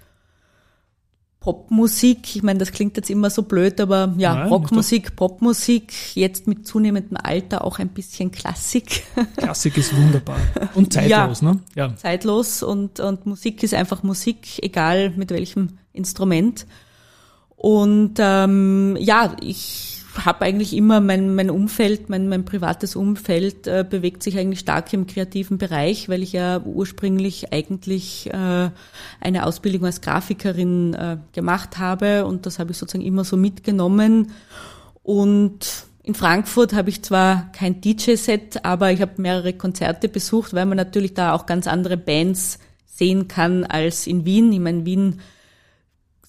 Popmusik, 1.39 2.35
ich 2.35 2.41
meine, 2.41 2.57
das 2.57 2.71
klingt 2.71 2.97
jetzt 2.97 3.11
immer 3.11 3.29
so 3.29 3.43
blöd, 3.43 3.79
aber 3.79 4.15
ja, 4.17 4.33
Nein, 4.33 4.47
Rockmusik, 4.47 5.15
Popmusik, 5.15 6.15
jetzt 6.15 6.47
mit 6.47 6.65
zunehmendem 6.65 7.17
Alter 7.21 7.63
auch 7.63 7.77
ein 7.77 7.89
bisschen 7.89 8.31
Klassik. 8.31 9.03
Klassik 9.37 9.77
ist 9.77 9.95
wunderbar 9.95 10.39
und 10.73 10.91
zeitlos, 10.91 11.41
ja, 11.41 11.53
ne? 11.53 11.59
Ja. 11.75 11.95
Zeitlos 11.97 12.63
und, 12.63 12.99
und 12.99 13.27
Musik 13.27 13.61
ist 13.61 13.75
einfach 13.75 14.01
Musik, 14.01 14.63
egal 14.63 15.11
mit 15.11 15.29
welchem 15.29 15.77
Instrument. 15.93 16.65
Und 17.55 18.15
ähm, 18.19 18.97
ja, 18.99 19.35
ich 19.41 19.95
habe 20.23 20.45
eigentlich 20.45 20.73
immer 20.75 20.99
mein, 20.99 21.35
mein 21.35 21.49
Umfeld, 21.49 22.09
mein, 22.09 22.29
mein 22.29 22.45
privates 22.45 22.95
Umfeld 22.95 23.67
äh, 23.67 23.85
bewegt 23.87 24.23
sich 24.23 24.37
eigentlich 24.37 24.59
stark 24.59 24.91
im 24.93 25.07
kreativen 25.07 25.57
Bereich, 25.57 26.07
weil 26.07 26.23
ich 26.23 26.33
ja 26.33 26.61
ursprünglich 26.61 27.51
eigentlich 27.51 28.31
äh, 28.31 28.69
eine 29.19 29.45
Ausbildung 29.45 29.85
als 29.85 30.01
Grafikerin 30.01 30.93
äh, 30.93 31.17
gemacht 31.33 31.77
habe 31.77 32.25
und 32.25 32.45
das 32.45 32.59
habe 32.59 32.71
ich 32.71 32.77
sozusagen 32.77 33.05
immer 33.05 33.23
so 33.23 33.35
mitgenommen. 33.35 34.31
Und 35.03 35.85
in 36.03 36.15
Frankfurt 36.15 36.73
habe 36.73 36.89
ich 36.89 37.03
zwar 37.03 37.51
kein 37.51 37.81
DJ-Set, 37.81 38.63
aber 38.63 38.91
ich 38.91 39.01
habe 39.01 39.21
mehrere 39.21 39.53
Konzerte 39.53 40.07
besucht, 40.07 40.53
weil 40.53 40.65
man 40.65 40.77
natürlich 40.77 41.13
da 41.13 41.33
auch 41.33 41.45
ganz 41.45 41.67
andere 41.67 41.97
Bands 41.97 42.59
sehen 42.85 43.27
kann 43.27 43.63
als 43.65 44.07
in 44.07 44.23
Wien. 44.23 44.51
Ich 44.53 44.59
meine, 44.59 44.85
Wien 44.85 45.19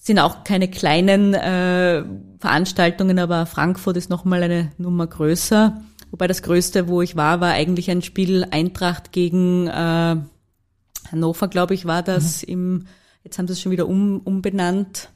sind 0.06 0.20
auch 0.20 0.44
keine 0.44 0.68
kleinen 0.68 1.34
äh, 1.34 2.04
Veranstaltungen, 2.38 3.18
aber 3.18 3.44
Frankfurt 3.44 3.96
ist 3.96 4.08
nochmal 4.08 4.44
eine 4.44 4.70
Nummer 4.78 5.08
größer. 5.08 5.82
Wobei 6.12 6.28
das 6.28 6.42
Größte, 6.42 6.86
wo 6.86 7.02
ich 7.02 7.16
war, 7.16 7.40
war 7.40 7.50
eigentlich 7.50 7.90
ein 7.90 8.02
Spiel 8.02 8.46
Eintracht 8.48 9.10
gegen 9.10 9.66
äh, 9.66 10.16
Hannover, 11.10 11.48
glaube 11.48 11.74
ich, 11.74 11.86
war 11.86 12.04
das 12.04 12.42
mhm. 12.46 12.52
im, 12.52 12.86
jetzt 13.24 13.36
haben 13.38 13.48
sie 13.48 13.54
es 13.54 13.60
schon 13.60 13.72
wieder 13.72 13.88
um, 13.88 14.20
umbenannt. 14.20 15.10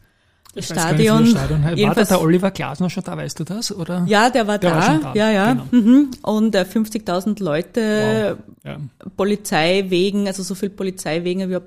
Weiß 0.57 0.71
gar 0.71 0.93
nicht, 0.93 1.07
Stadion. 1.07 1.23
das 1.23 1.31
Stadion. 1.31 1.89
War 1.89 1.95
da 1.95 2.05
der 2.05 2.21
Oliver 2.21 2.51
Glasner 2.51 2.91
schon 2.91 3.05
da, 3.05 3.17
weißt 3.17 3.39
du 3.39 3.45
das? 3.45 3.73
Oder? 3.73 4.05
Ja, 4.09 4.29
der 4.29 4.49
war 4.49 4.59
Der 4.59 4.71
da. 4.71 4.77
war 4.77 4.83
schon 4.83 5.03
da, 5.03 5.15
Ja, 5.15 5.31
ja. 5.31 5.53
genau. 5.53 5.67
Mhm. 5.71 6.11
Und 6.23 6.55
äh, 6.57 6.63
50.000 6.69 7.41
Leute, 7.41 8.39
Ja. 8.65 8.77
Polizeiwegen, 9.17 10.27
also 10.27 10.43
so 10.43 10.57
viel 10.57 10.71
Polizeiwegen 10.71 11.43
habe 11.43 11.53
ich 11.53 11.61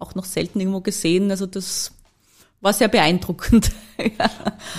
auch 0.00 0.14
noch 0.14 0.24
selten 0.24 0.58
irgendwo 0.58 0.80
gesehen. 0.80 1.30
Also 1.30 1.44
das 1.44 1.92
war 2.62 2.72
sehr 2.72 2.88
beeindruckend. 2.88 3.72
ja. 3.98 4.30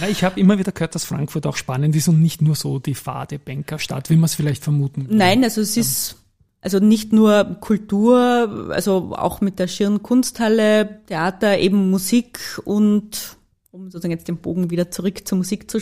Ja, 0.02 0.08
ich 0.10 0.24
habe 0.24 0.39
immer 0.39 0.58
wieder 0.58 0.72
gehört, 0.72 0.96
dass 0.96 1.06
Frankfurt 1.06 1.46
auch 1.46 1.58
spannend 1.58 1.96
ist 1.96 2.08
und 2.08 2.22
nicht 2.22 2.41
nur 2.41 2.56
so 2.56 2.80
die 2.80 2.96
fade 2.96 3.38
Bankerstadt, 3.38 4.10
wie 4.10 4.15
man 4.15 4.26
es 4.26 4.34
vielleicht 4.34 4.63
vermuten 4.63 5.04
würde. 5.04 5.15
Nein, 5.15 5.43
also 5.43 5.62
es 5.62 5.78
ist 5.78 6.15
also 6.62 6.80
nicht 6.80 7.12
nur 7.12 7.58
Kultur, 7.60 8.69
also 8.72 9.13
auch 9.15 9.41
mit 9.41 9.60
der 9.60 9.67
Schirn 9.67 10.02
Kunsthalle, 10.02 11.02
Theater, 11.08 11.60
eben 11.60 11.91
Musik 11.91 12.39
und 12.63 13.38
um 13.72 13.91
sozusagen 13.91 14.12
jetzt 14.12 14.30
den 14.30 14.38
Bogen 14.38 14.69
wieder 14.69 14.89
zurück 14.89 15.28
zur 15.28 15.39
Musik 15.39 15.69
zu, 15.69 15.80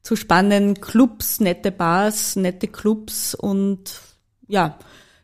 zu 0.00 0.16
spannen, 0.16 0.80
Clubs, 0.80 1.40
nette 1.40 1.72
Bars, 1.72 2.36
nette 2.36 2.68
Clubs 2.68 3.34
und 3.34 4.00
ja, 4.46 4.78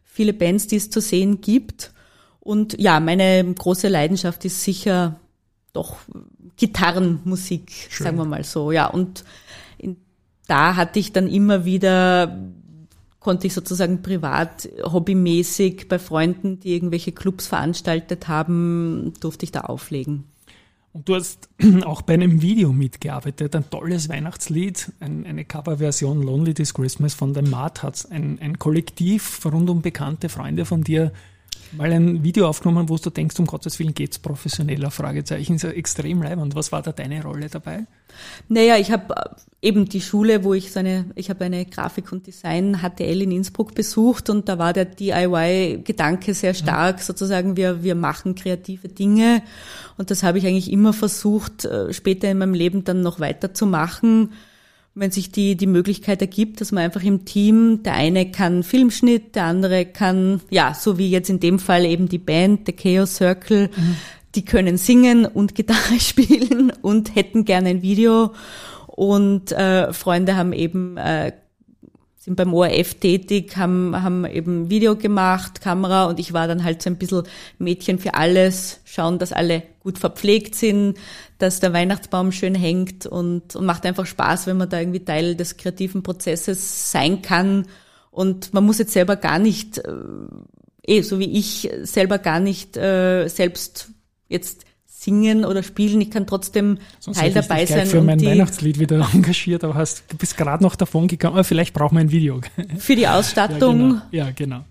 viele 0.05 0.33
Bands, 0.33 0.67
die 0.67 0.77
es 0.77 0.91
zu 0.91 1.01
sehen 1.01 1.41
gibt. 1.41 1.93
Und 2.41 2.81
ja, 2.81 2.99
meine 2.99 3.45
große 3.45 3.89
Leidenschaft 3.89 4.45
ist 4.47 4.65
sicher 4.65 5.21
doch 5.79 5.97
Gitarrenmusik, 6.57 7.71
Schön. 7.89 8.05
sagen 8.05 8.17
wir 8.19 8.25
mal 8.25 8.45
so. 8.45 8.73
Ja, 8.73 8.87
und 8.89 9.25
in, 9.79 9.97
da 10.47 10.77
hatte 10.77 10.99
ich 10.99 11.13
dann 11.13 11.29
immer 11.29 11.65
wieder 11.65 12.37
konnte 13.21 13.47
ich 13.47 13.53
sozusagen 13.53 14.01
privat, 14.01 14.69
hobbymäßig 14.83 15.89
bei 15.89 15.99
Freunden, 15.99 16.61
die 16.61 16.73
irgendwelche 16.73 17.13
Clubs 17.13 17.47
veranstaltet 17.47 18.29
haben, 18.29 19.13
durfte 19.21 19.45
ich 19.45 19.53
da 19.53 19.63
auflegen. 19.63 20.25
Und 20.93 21.09
du 21.09 21.15
hast 21.15 21.49
auch 21.85 22.03
bei 22.03 22.15
einem 22.15 22.41
Video 22.41 22.73
mitgearbeitet, 22.73 23.55
ein 23.55 23.69
tolles 23.69 24.09
Weihnachtslied, 24.09 24.93
ein, 25.01 25.27
eine 25.27 25.45
Coverversion 25.45 26.23
Lonely 26.23 26.55
This 26.55 26.73
Christmas 26.73 27.15
von 27.15 27.35
den 27.35 27.51
Martats, 27.51 28.07
ein, 28.07 28.39
ein 28.41 28.59
Kollektiv 28.59 29.45
rund 29.45 29.69
um 29.69 29.83
bekannte 29.83 30.29
Freunde 30.29 30.65
von 30.65 30.83
dir, 30.83 31.13
mal 31.77 31.93
ein 31.93 32.23
Video 32.23 32.49
aufgenommen, 32.49 32.89
wo 32.89 32.97
du 32.97 33.11
denkst, 33.11 33.39
um 33.39 33.47
Gottes 33.47 33.79
Willen 33.79 33.95
geht's 33.95 34.19
professioneller, 34.19 34.91
Fragezeichen, 34.91 35.57
ist 35.57 35.63
ja 35.63 35.71
extrem 35.71 36.23
leibend. 36.23 36.55
Was 36.55 36.73
war 36.73 36.83
da 36.83 36.93
deine 36.93 37.23
Rolle 37.23 37.49
dabei? 37.49 37.87
Naja, 38.49 38.77
ich 38.77 38.91
habe 38.91 39.15
eben 39.61 39.89
die 39.89 40.01
Schule, 40.01 40.45
wo 40.45 40.55
ich 40.55 40.73
so 40.73 40.81
eine, 40.81 41.07
ich 41.15 41.31
habe 41.31 41.45
eine 41.45 41.65
Grafik 41.67 42.13
und 42.13 42.27
Design 42.27 42.79
HTL 42.81 43.23
in 43.23 43.33
Innsbruck 43.33 43.75
besucht 43.75 44.31
und 44.31 44.49
da 44.49 44.59
war 44.59 44.73
der 44.73 44.87
DIY-Gedanke 44.87 46.35
sehr 46.35 46.55
stark, 46.55 47.01
sozusagen 47.01 47.57
wir, 47.57 47.83
wir 47.83 47.95
machen 47.95 48.35
kreative 48.35 48.89
Dinge 48.89 49.43
und 49.97 50.11
das 50.11 50.23
habe 50.23 50.39
ich 50.39 50.47
eigentlich 50.47 50.73
immer 50.73 50.93
versucht, 50.93 51.65
äh, 51.65 51.93
später 51.93 52.31
in 52.31 52.39
meinem 52.39 52.55
Leben 52.55 52.85
dann 52.85 53.03
noch 53.03 53.21
weiterzumachen. 53.21 54.33
Wenn 54.99 55.11
sich 55.11 55.31
die, 55.31 55.57
die 55.57 55.67
Möglichkeit 55.67 56.21
ergibt, 56.21 56.61
dass 56.61 56.73
man 56.73 56.85
einfach 56.85 57.03
im 57.03 57.25
Team, 57.25 57.83
der 57.83 57.95
eine 57.95 58.31
kann 58.31 58.63
Filmschnitt, 58.63 59.35
der 59.35 59.45
andere 59.45 59.87
kann, 59.87 60.41
ja, 60.51 60.75
so 60.75 60.99
wie 60.99 61.11
jetzt 61.11 61.31
in 61.31 61.41
dem 61.41 61.59
Fall 61.59 61.85
eben 61.85 62.09
die 62.09 62.19
Band, 62.19 62.67
der 62.67 62.75
Chaos 62.75 63.17
Circle, 63.17 63.71
die 64.35 64.45
können 64.45 64.77
singen 64.77 65.27
und 65.27 65.55
Gitarre 65.55 65.99
spielen 66.01 66.73
und 66.83 67.15
hätten 67.15 67.45
gerne 67.45 67.71
ein 67.71 67.83
Video. 67.83 68.33
Und 68.87 69.53
äh, 69.53 69.93
Freunde 69.93 70.37
haben 70.37 70.53
eben 70.53 70.97
äh, 70.97 71.33
sind 72.29 72.37
beim 72.37 72.53
ORF 72.53 72.95
tätig, 72.95 73.57
haben, 73.57 74.03
haben 74.03 74.27
eben 74.27 74.69
Video 74.69 74.97
gemacht, 74.97 75.63
Kamera 75.63 76.05
und 76.05 76.21
ich 76.21 76.35
war 76.35 76.47
dann 76.47 76.63
halt 76.63 76.83
so 76.83 76.91
ein 76.91 76.99
bisschen 76.99 77.23
Mädchen 77.59 77.99
für 77.99 78.15
alles, 78.15 78.81
schauen, 78.85 79.19
dass 79.19 79.33
alle 79.33 79.63
gut 79.81 79.99
verpflegt 79.99 80.55
sind, 80.55 80.99
dass 81.39 81.61
der 81.61 81.73
Weihnachtsbaum 81.73 82.33
schön 82.33 82.55
hängt 82.55 83.07
und, 83.07 83.55
und 83.55 83.65
macht 83.65 83.87
einfach 83.87 84.07
Spaß, 84.07 84.47
wenn 84.47 84.57
man 84.57 84.69
da 84.69 84.81
irgendwie 84.81 85.05
Teil 85.05 85.37
des 85.37 85.57
kreativen 85.57 86.03
Prozesses 86.03 86.91
sein 86.91 87.23
kann. 87.23 87.67
Und 88.11 88.53
man 88.53 88.65
muss 88.65 88.79
jetzt 88.79 88.93
selber 88.93 89.17
gar 89.17 89.39
nicht, 89.39 89.79
äh, 89.79 89.93
eh, 90.87 91.03
so 91.03 91.19
wie 91.21 91.39
ich, 91.39 91.71
selber 91.83 92.19
gar 92.19 92.41
nicht 92.41 92.77
äh, 92.77 93.29
selbst 93.29 93.91
jetzt 94.29 94.65
singen 94.87 95.45
oder 95.45 95.63
spielen. 95.63 96.01
Ich 96.01 96.11
kann 96.11 96.27
trotzdem 96.27 96.79
Sonst 96.99 97.19
Teil 97.19 97.29
ich 97.29 97.35
dabei 97.35 97.65
sein 97.67 97.87
für 97.87 98.03
mein 98.03 98.21
Weihnachtslied 98.21 98.81
wieder 98.81 99.09
engagiert, 99.15 99.63
aber 99.63 99.75
hast, 99.75 100.03
du 100.09 100.17
bist 100.17 100.37
gerade 100.37 100.63
noch 100.63 100.75
davon 100.75 101.07
gekommen, 101.07 101.35
aber 101.35 101.45
vielleicht 101.45 101.73
brauchen 101.73 101.97
wir 101.97 102.01
ein 102.01 102.11
Video. 102.11 102.41
für 102.79 102.97
die 102.97 103.07
Ausstattung. 103.07 104.03
Ja, 104.11 104.25
genau. 104.25 104.27
Ja, 104.27 104.31
genau. 104.33 104.65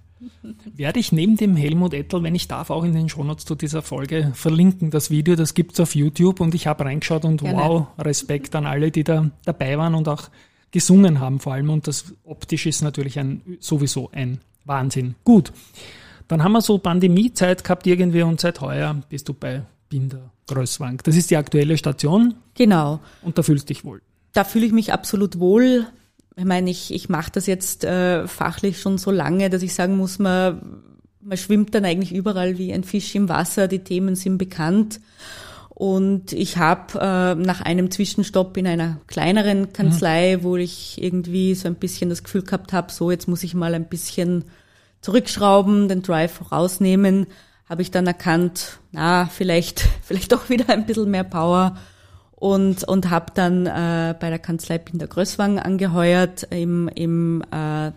Werde 0.76 1.00
ich 1.00 1.12
neben 1.12 1.36
dem 1.38 1.56
Helmut 1.56 1.94
Ettel, 1.94 2.24
wenn 2.24 2.36
ich 2.36 2.48
darf, 2.48 2.70
auch 2.70 2.84
in 2.84 2.94
den 2.94 3.10
Shownotes 3.10 3.46
zu 3.46 3.56
dieser 3.56 3.82
Folge 3.82 4.32
verlinken. 4.34 4.90
Das 4.92 5.10
Video, 5.12 5.36
das 5.36 5.54
gibt's 5.54 5.80
auf 5.80 5.96
YouTube 5.96 6.40
und 6.40 6.56
ich 6.56 6.68
habe 6.68 6.86
reingeschaut 6.86 7.26
und 7.26 7.42
Gerne. 7.42 7.58
wow, 7.58 7.88
Respekt 8.00 8.56
an 8.56 8.66
alle, 8.66 8.92
die 8.92 9.04
da 9.04 9.30
dabei 9.46 9.78
waren 9.78 9.96
und 9.96 10.08
auch 10.08 10.30
gesungen 10.72 11.20
haben 11.20 11.40
vor 11.40 11.54
allem. 11.54 11.70
Und 11.70 11.88
das 11.88 12.14
optisch 12.24 12.66
ist 12.66 12.82
natürlich 12.82 13.20
ein, 13.20 13.42
sowieso 13.60 14.10
ein 14.12 14.40
Wahnsinn. 14.66 15.16
Gut. 15.24 15.52
Dann 16.28 16.44
haben 16.44 16.52
wir 16.52 16.62
so 16.62 16.78
Pandemiezeit 16.78 17.64
gehabt 17.64 17.88
irgendwie 17.88 18.22
und 18.22 18.42
seit 18.42 18.60
heuer 18.60 18.98
bist 19.10 19.30
du 19.30 19.34
bei 19.34 19.64
Binder 19.90 20.32
Größwank. 20.48 21.04
Das 21.06 21.16
ist 21.16 21.32
die 21.32 21.38
aktuelle 21.38 21.78
Station 21.78 22.34
Genau. 22.56 23.00
und 23.22 23.38
da 23.38 23.44
fühlst 23.44 23.70
du 23.70 23.74
dich 23.74 23.86
wohl. 23.86 24.02
da 24.34 24.44
fühle 24.44 24.66
ich 24.66 24.72
mich 24.74 24.92
absolut 24.94 25.40
wohl. 25.40 25.86
Ich 26.38 26.46
meine, 26.46 26.70
ich, 26.70 26.94
ich 26.94 27.10
mache 27.10 27.32
das 27.32 27.48
jetzt 27.48 27.84
äh, 27.84 28.28
fachlich 28.28 28.80
schon 28.80 29.00
so 29.00 29.10
lange, 29.10 29.50
dass 29.50 29.64
ich 29.64 29.74
sagen 29.74 29.98
muss, 29.98 30.20
man, 30.20 30.84
man 31.20 31.38
schwimmt 31.38 31.74
dann 31.74 31.84
eigentlich 31.84 32.14
überall 32.14 32.60
wie 32.60 32.72
ein 32.72 32.84
Fisch 32.84 33.16
im 33.16 33.28
Wasser, 33.28 33.68
die 33.68 33.80
Themen 33.80 34.16
sind 34.16 34.38
bekannt. 34.38 35.00
Und 35.70 36.34
ich 36.34 36.58
habe 36.58 37.00
äh, 37.00 37.36
nach 37.36 37.62
einem 37.62 37.90
Zwischenstopp 37.90 38.56
in 38.58 38.68
einer 38.68 39.00
kleineren 39.08 39.74
Kanzlei, 39.74 40.40
wo 40.44 40.58
ich 40.58 41.02
irgendwie 41.02 41.56
so 41.56 41.68
ein 41.68 41.76
bisschen 41.76 42.10
das 42.10 42.24
Gefühl 42.24 42.44
gehabt 42.44 42.72
habe, 42.72 42.92
so 42.92 43.10
jetzt 43.10 43.28
muss 43.28 43.44
ich 43.44 43.56
mal 43.56 43.74
ein 43.74 43.90
bisschen 43.90 44.46
zurückschrauben, 45.02 45.88
den 45.88 46.04
Drive 46.04 46.52
rausnehmen, 46.52 47.28
habe 47.68 47.82
ich 47.82 47.92
dann 47.92 48.06
erkannt, 48.08 48.80
na, 48.92 49.26
vielleicht, 49.26 49.88
vielleicht 50.04 50.32
doch 50.32 50.50
wieder 50.50 50.70
ein 50.70 50.86
bisschen 50.86 51.10
mehr 51.10 51.24
Power 51.24 51.78
und, 52.40 52.84
und 52.84 53.10
habe 53.10 53.32
dann 53.34 53.66
äh, 53.66 54.14
bei 54.20 54.30
der 54.30 54.38
Kanzlei 54.38 54.78
Binder 54.78 55.08
Größwang 55.08 55.58
angeheuert 55.58 56.48
im, 56.52 56.88
im 56.88 57.42
äh, 57.52 57.92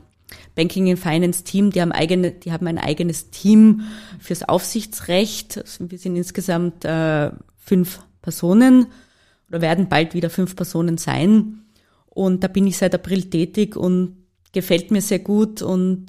Banking 0.55 0.89
and 0.89 0.99
Finance 0.99 1.45
Team. 1.45 1.71
Die 1.71 1.83
haben, 1.83 1.93
eigene, 1.93 2.33
die 2.33 2.51
haben 2.51 2.67
ein 2.67 2.79
eigenes 2.79 3.29
Team 3.29 3.83
fürs 4.19 4.43
Aufsichtsrecht. 4.49 5.63
Wir 5.79 5.99
sind 5.99 6.17
insgesamt 6.17 6.87
äh, 6.87 7.31
fünf 7.59 8.01
Personen 8.23 8.87
oder 9.51 9.61
werden 9.61 9.91
bald 9.91 10.15
wieder 10.15 10.31
fünf 10.31 10.57
Personen 10.57 10.97
sein. 10.97 11.65
Und 12.07 12.43
da 12.43 12.49
bin 12.49 12.67
ich 12.67 12.79
seit 12.79 12.95
April 12.95 13.29
tätig 13.29 13.77
und 13.77 14.25
gefällt 14.53 14.91
mir 14.91 15.03
sehr 15.03 15.19
gut 15.19 15.61
und 15.61 16.07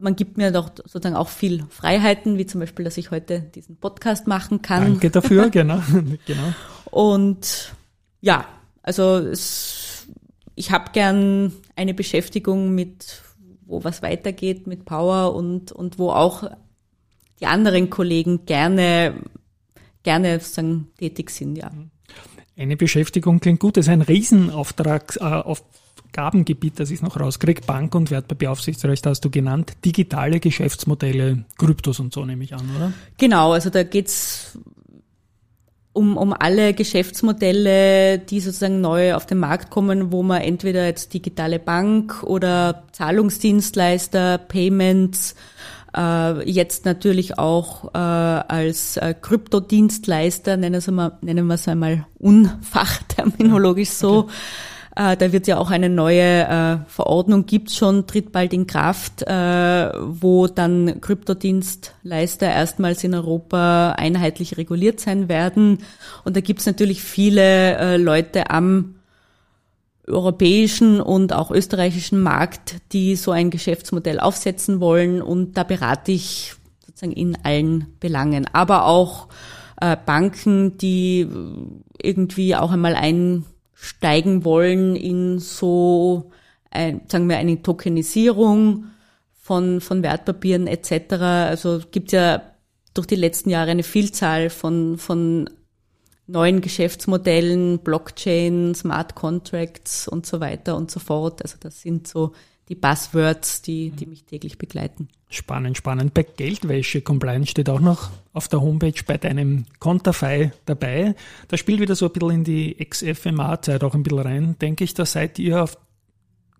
man 0.00 0.16
gibt 0.16 0.36
mir 0.36 0.50
doch 0.50 0.70
sozusagen 0.76 1.14
auch 1.16 1.28
viel 1.28 1.64
Freiheiten, 1.68 2.38
wie 2.38 2.46
zum 2.46 2.60
Beispiel, 2.60 2.84
dass 2.84 2.96
ich 2.96 3.10
heute 3.10 3.40
diesen 3.40 3.76
Podcast 3.76 4.26
machen 4.26 4.62
kann. 4.62 4.84
Danke 4.84 5.10
dafür, 5.10 5.50
genau. 5.50 5.82
genau. 6.26 6.54
Und 6.86 7.74
ja, 8.20 8.46
also 8.82 9.18
es, 9.18 10.06
ich 10.54 10.72
habe 10.72 10.90
gern 10.92 11.52
eine 11.76 11.94
Beschäftigung 11.94 12.74
mit, 12.74 13.22
wo 13.66 13.84
was 13.84 14.02
weitergeht, 14.02 14.66
mit 14.66 14.84
Power 14.84 15.34
und, 15.34 15.70
und 15.72 15.98
wo 15.98 16.10
auch 16.10 16.50
die 17.40 17.46
anderen 17.46 17.90
Kollegen 17.90 18.46
gerne, 18.46 19.14
gerne 20.02 20.40
sozusagen 20.40 20.88
tätig 20.98 21.30
sind, 21.30 21.56
ja. 21.56 21.70
Eine 22.56 22.76
Beschäftigung 22.76 23.40
klingt 23.40 23.60
gut. 23.60 23.78
Das 23.78 23.86
ist 23.86 23.90
ein 23.90 24.02
Riesenauftrag, 24.02 25.16
äh, 25.20 25.24
Aufgabengebiet, 26.10 26.80
das 26.80 26.90
ich 26.90 27.02
noch 27.02 27.18
rauskriege. 27.18 27.62
Bank- 27.62 27.94
und 27.94 28.10
Wertpapieraufsichtsrecht 28.10 29.06
hast 29.06 29.24
du 29.24 29.30
genannt. 29.30 29.74
Digitale 29.84 30.40
Geschäftsmodelle, 30.40 31.44
Kryptos 31.56 32.00
und 32.00 32.12
so 32.12 32.24
nehme 32.24 32.42
ich 32.42 32.52
an, 32.52 32.68
oder? 32.76 32.92
Genau, 33.16 33.52
also 33.52 33.70
da 33.70 33.84
geht's 33.84 34.58
um, 35.92 36.16
um 36.16 36.32
alle 36.32 36.74
Geschäftsmodelle, 36.74 38.18
die 38.18 38.40
sozusagen 38.40 38.80
neu 38.80 39.14
auf 39.14 39.26
den 39.26 39.38
Markt 39.38 39.70
kommen, 39.70 40.10
wo 40.10 40.24
man 40.24 40.42
entweder 40.42 40.84
jetzt 40.84 41.14
digitale 41.14 41.60
Bank 41.60 42.24
oder 42.24 42.84
Zahlungsdienstleister, 42.90 44.38
Payments, 44.38 45.36
äh, 45.96 46.50
jetzt 46.50 46.86
natürlich 46.86 47.38
auch 47.38 47.94
äh, 47.94 47.98
als 47.98 48.96
äh, 48.96 49.14
Kryptodienstleister, 49.14 50.56
nennen 50.56 50.84
wir, 50.84 50.92
mal, 50.92 51.18
nennen 51.20 51.46
wir 51.46 51.54
es 51.54 51.68
einmal 51.68 52.06
unfachterminologisch 52.18 53.90
so, 53.90 54.28
äh, 55.00 55.16
da 55.16 55.32
wird 55.32 55.46
ja 55.46 55.56
auch 55.56 55.70
eine 55.70 55.88
neue 55.88 56.46
äh, 56.46 56.78
Verordnung, 56.86 57.46
gibt's 57.46 57.74
schon, 57.74 58.06
tritt 58.06 58.32
bald 58.32 58.52
in 58.52 58.66
Kraft, 58.66 59.22
äh, 59.22 59.92
wo 59.96 60.46
dann 60.46 61.00
Kryptodienstleister 61.00 62.46
erstmals 62.46 63.02
in 63.02 63.14
Europa 63.14 63.92
einheitlich 63.92 64.58
reguliert 64.58 65.00
sein 65.00 65.30
werden. 65.30 65.78
Und 66.24 66.36
da 66.36 66.42
gibt's 66.42 66.66
natürlich 66.66 67.02
viele 67.02 67.78
äh, 67.78 67.96
Leute 67.96 68.50
am 68.50 68.96
europäischen 70.06 71.00
und 71.00 71.32
auch 71.32 71.50
österreichischen 71.50 72.20
Markt, 72.20 72.76
die 72.92 73.16
so 73.16 73.30
ein 73.30 73.48
Geschäftsmodell 73.48 74.20
aufsetzen 74.20 74.80
wollen. 74.80 75.22
Und 75.22 75.56
da 75.56 75.62
berate 75.62 76.12
ich 76.12 76.54
sozusagen 76.84 77.12
in 77.12 77.38
allen 77.42 77.86
Belangen, 78.00 78.46
aber 78.52 78.84
auch 78.84 79.28
äh, 79.80 79.96
Banken, 80.04 80.76
die 80.76 81.26
irgendwie 82.02 82.54
auch 82.54 82.72
einmal 82.72 82.96
einsteigen 83.80 84.44
wollen 84.44 84.96
in 84.96 85.38
so, 85.38 86.30
ein, 86.70 87.02
sagen 87.08 87.28
wir, 87.28 87.38
eine 87.38 87.62
Tokenisierung 87.62 88.86
von, 89.40 89.80
von 89.80 90.02
Wertpapieren 90.02 90.66
etc. 90.66 91.12
Also 91.14 91.80
gibt 91.90 92.12
ja 92.12 92.42
durch 92.94 93.06
die 93.06 93.16
letzten 93.16 93.50
Jahre 93.50 93.70
eine 93.70 93.82
Vielzahl 93.82 94.50
von, 94.50 94.98
von 94.98 95.48
neuen 96.26 96.60
Geschäftsmodellen, 96.60 97.78
Blockchain, 97.80 98.74
Smart 98.74 99.14
Contracts 99.14 100.06
und 100.08 100.26
so 100.26 100.40
weiter 100.40 100.76
und 100.76 100.90
so 100.90 101.00
fort. 101.00 101.42
Also 101.42 101.56
das 101.60 101.80
sind 101.80 102.06
so 102.06 102.32
die 102.70 102.76
Buzzwords, 102.76 103.62
die, 103.62 103.90
die 103.90 104.06
mich 104.06 104.24
täglich 104.24 104.56
begleiten. 104.56 105.08
Spannend, 105.28 105.76
spannend. 105.76 106.14
Bei 106.14 106.22
Geldwäsche 106.22 107.02
Compliance 107.02 107.50
steht 107.50 107.68
auch 107.68 107.80
noch 107.80 108.10
auf 108.32 108.46
der 108.46 108.60
Homepage 108.60 109.02
bei 109.04 109.18
deinem 109.18 109.66
Konterfei 109.80 110.52
dabei. 110.66 111.16
Da 111.48 111.56
spielt 111.56 111.80
wieder 111.80 111.96
so 111.96 112.06
ein 112.06 112.12
bisschen 112.12 112.30
in 112.30 112.44
die 112.44 112.78
Ex-FMA-Zeit 112.78 113.82
auch 113.82 113.94
ein 113.94 114.04
bisschen 114.04 114.20
rein. 114.20 114.56
Denke 114.60 114.84
ich, 114.84 114.94
da 114.94 115.04
seid 115.04 115.38
ihr 115.40 115.64
auf 115.64 115.76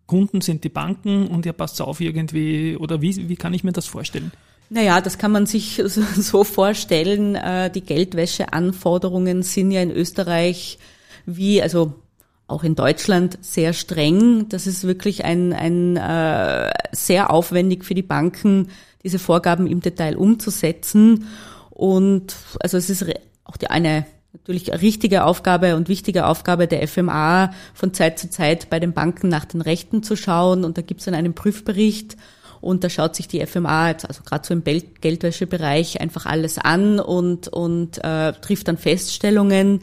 Kunden 0.07 0.41
sind 0.41 0.65
die 0.65 0.69
Banken 0.69 1.29
und 1.29 1.47
ihr 1.47 1.53
passt 1.53 1.81
auf 1.81 2.01
irgendwie, 2.01 2.77
oder 2.77 3.01
wie, 3.01 3.29
wie 3.29 3.37
kann 3.37 3.55
ich 3.55 3.63
mir 3.63 3.71
das 3.71 3.87
vorstellen? 3.87 4.33
Naja, 4.69 5.01
das 5.01 5.19
kann 5.19 5.31
man 5.31 5.47
sich 5.47 5.81
so 6.17 6.43
vorstellen. 6.43 7.37
Äh, 7.37 7.71
die 7.71 7.83
Geldwäscheanforderungen 7.83 9.45
sind 9.45 9.71
ja 9.71 9.81
in 9.81 9.93
Österreich 9.93 10.81
wie, 11.27 11.63
also 11.63 11.95
auch 12.51 12.65
in 12.65 12.75
Deutschland 12.75 13.39
sehr 13.41 13.73
streng. 13.73 14.49
Das 14.49 14.67
ist 14.67 14.85
wirklich 14.85 15.25
ein, 15.25 15.53
ein 15.53 15.97
äh, 15.97 16.71
sehr 16.93 17.31
aufwendig 17.31 17.85
für 17.85 17.95
die 17.95 18.03
Banken, 18.03 18.69
diese 19.03 19.19
Vorgaben 19.19 19.67
im 19.67 19.81
Detail 19.81 20.17
umzusetzen. 20.17 21.27
Und 21.71 22.35
also 22.61 22.77
es 22.77 22.91
ist 22.91 23.05
auch 23.45 23.57
die 23.57 23.69
eine 23.69 24.05
natürlich 24.33 24.71
richtige 24.83 25.25
Aufgabe 25.25 25.77
und 25.77 25.89
wichtige 25.89 26.27
Aufgabe 26.27 26.67
der 26.67 26.87
FMA, 26.87 27.53
von 27.75 27.95
Zeit 27.95 28.19
zu 28.19 28.31
Zeit 28.31 28.71
bei 28.71 28.79
den 28.79 28.93
Banken 28.93 29.29
nach 29.29 29.45
den 29.45 29.61
Rechten 29.61 30.03
zu 30.03 30.17
schauen. 30.17 30.65
Und 30.65 30.77
da 30.77 30.83
gibt 30.83 31.01
es 31.01 31.07
dann 31.07 31.15
einen 31.15 31.35
Prüfbericht. 31.35 32.17
Und 32.61 32.85
da 32.85 32.91
schaut 32.91 33.17
sich 33.17 33.27
die 33.27 33.45
FMA, 33.47 33.87
also 33.87 34.23
gerade 34.23 34.47
so 34.47 34.53
im 34.53 34.63
Geldwäschebereich, 34.63 36.01
einfach 36.01 36.27
alles 36.27 36.59
an 36.59 37.01
und, 37.01 37.49
und 37.49 38.05
äh, 38.05 38.33
trifft 38.35 38.69
dann 38.69 38.77
Feststellungen 38.77 39.81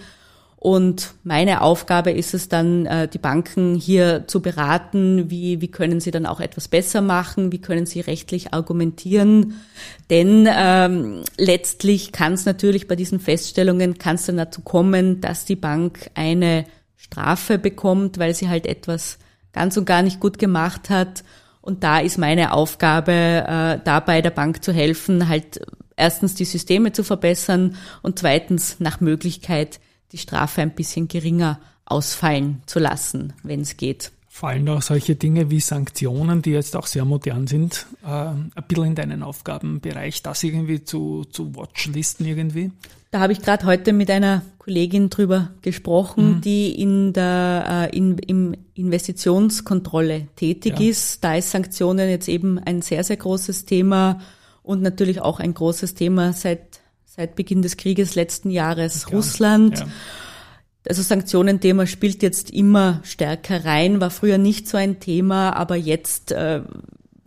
und 0.59 1.13
meine 1.23 1.61
Aufgabe 1.61 2.09
ist 2.11 2.33
es 2.33 2.49
dann, 2.49 2.87
äh, 2.87 3.07
die 3.07 3.19
Banken 3.19 3.75
hier 3.75 4.27
zu 4.27 4.41
beraten, 4.41 5.29
wie, 5.29 5.61
wie 5.61 5.67
können 5.67 5.99
sie 5.99 6.09
dann 6.09 6.25
auch 6.25 6.39
etwas 6.39 6.67
besser 6.67 7.01
machen, 7.01 7.51
wie 7.51 7.61
können 7.61 7.85
sie 7.85 8.01
rechtlich 8.01 8.55
argumentieren. 8.55 9.61
Denn 10.09 10.49
ähm, 10.51 11.23
letztlich 11.37 12.11
kann 12.11 12.33
es 12.33 12.45
natürlich 12.45 12.87
bei 12.87 12.95
diesen 12.95 13.19
Feststellungen, 13.19 13.99
kann 13.99 14.15
es 14.15 14.25
dann 14.25 14.37
dazu 14.37 14.61
kommen, 14.61 15.21
dass 15.21 15.45
die 15.45 15.55
Bank 15.55 16.09
eine 16.15 16.65
Strafe 16.95 17.59
bekommt, 17.59 18.17
weil 18.17 18.33
sie 18.33 18.49
halt 18.49 18.65
etwas 18.65 19.19
ganz 19.53 19.77
und 19.77 19.85
gar 19.85 20.01
nicht 20.01 20.19
gut 20.19 20.39
gemacht 20.39 20.89
hat. 20.89 21.23
Und 21.61 21.83
da 21.83 21.99
ist 21.99 22.17
meine 22.17 22.51
Aufgabe, 22.51 23.11
äh, 23.11 23.79
dabei 23.83 24.23
der 24.23 24.31
Bank 24.31 24.63
zu 24.63 24.73
helfen, 24.73 25.29
halt 25.29 25.61
erstens 25.95 26.33
die 26.33 26.45
Systeme 26.45 26.93
zu 26.93 27.03
verbessern 27.03 27.75
und 28.01 28.17
zweitens 28.17 28.79
nach 28.79 29.01
Möglichkeit 29.01 29.79
die 30.11 30.17
Strafe 30.17 30.61
ein 30.61 30.75
bisschen 30.75 31.07
geringer 31.07 31.59
ausfallen 31.85 32.61
zu 32.65 32.79
lassen, 32.79 33.33
wenn 33.43 33.61
es 33.61 33.77
geht. 33.77 34.11
Fallen 34.27 34.69
auch 34.69 34.83
solche 34.83 35.15
Dinge 35.15 35.49
wie 35.49 35.59
Sanktionen, 35.59 36.43
die 36.43 36.51
jetzt 36.51 36.75
auch 36.75 36.85
sehr 36.85 37.05
modern 37.05 37.47
sind, 37.47 37.87
äh, 38.05 38.09
ein 38.09 38.51
bisschen 38.67 38.85
in 38.85 38.95
deinen 38.95 39.23
Aufgabenbereich, 39.23 40.21
das 40.21 40.43
irgendwie 40.43 40.83
zu, 40.83 41.25
zu 41.25 41.55
Watchlisten 41.55 42.25
irgendwie? 42.25 42.71
Da 43.09 43.19
habe 43.19 43.33
ich 43.33 43.41
gerade 43.41 43.65
heute 43.65 43.93
mit 43.93 44.11
einer 44.11 44.43
Kollegin 44.59 45.09
drüber 45.09 45.51
gesprochen, 45.61 46.35
mhm. 46.35 46.41
die 46.41 46.79
in 46.79 47.13
der 47.13 47.89
äh, 47.91 47.97
in, 47.97 48.17
im 48.19 48.55
Investitionskontrolle 48.75 50.27
tätig 50.35 50.79
ja. 50.79 50.89
ist. 50.89 51.23
Da 51.23 51.35
ist 51.35 51.49
Sanktionen 51.49 52.09
jetzt 52.09 52.27
eben 52.27 52.59
ein 52.59 52.81
sehr, 52.81 53.03
sehr 53.03 53.17
großes 53.17 53.65
Thema 53.65 54.19
und 54.61 54.81
natürlich 54.81 55.21
auch 55.21 55.39
ein 55.39 55.53
großes 55.53 55.95
Thema 55.95 56.33
seit 56.33 56.81
seit 57.17 57.35
Beginn 57.35 57.63
des 57.63 57.77
Krieges 57.77 58.15
letzten 58.15 58.51
Jahres 58.51 59.07
ja, 59.09 59.15
Russland. 59.15 59.79
Ja. 59.79 59.87
Also 60.87 61.01
Sanktionenthema 61.01 61.85
spielt 61.85 62.23
jetzt 62.23 62.51
immer 62.51 63.01
stärker 63.03 63.65
rein, 63.65 63.99
war 63.99 64.11
früher 64.11 64.37
nicht 64.37 64.69
so 64.69 64.77
ein 64.77 65.01
Thema, 65.01 65.51
aber 65.51 65.75
jetzt 65.75 66.31
äh, 66.31 66.61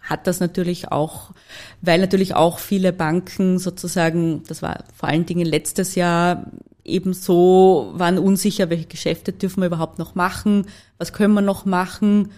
hat 0.00 0.26
das 0.26 0.40
natürlich 0.40 0.90
auch, 0.90 1.33
weil 1.83 2.00
natürlich 2.00 2.35
auch 2.35 2.59
viele 2.59 2.92
Banken 2.92 3.59
sozusagen, 3.59 4.44
das 4.48 4.62
war 4.62 4.85
vor 4.96 5.11
allen 5.11 5.26
Dingen 5.26 5.44
letztes 5.44 5.94
Jahr, 5.94 6.46
ebenso 6.85 7.90
waren 7.94 8.18
unsicher, 8.18 8.70
welche 8.70 8.87
Geschäfte 8.87 9.33
dürfen 9.33 9.61
wir 9.61 9.66
überhaupt 9.66 9.98
noch 9.98 10.14
machen, 10.14 10.66
was 10.96 11.12
können 11.12 11.35
wir 11.35 11.42
noch 11.42 11.66
machen. 11.66 12.31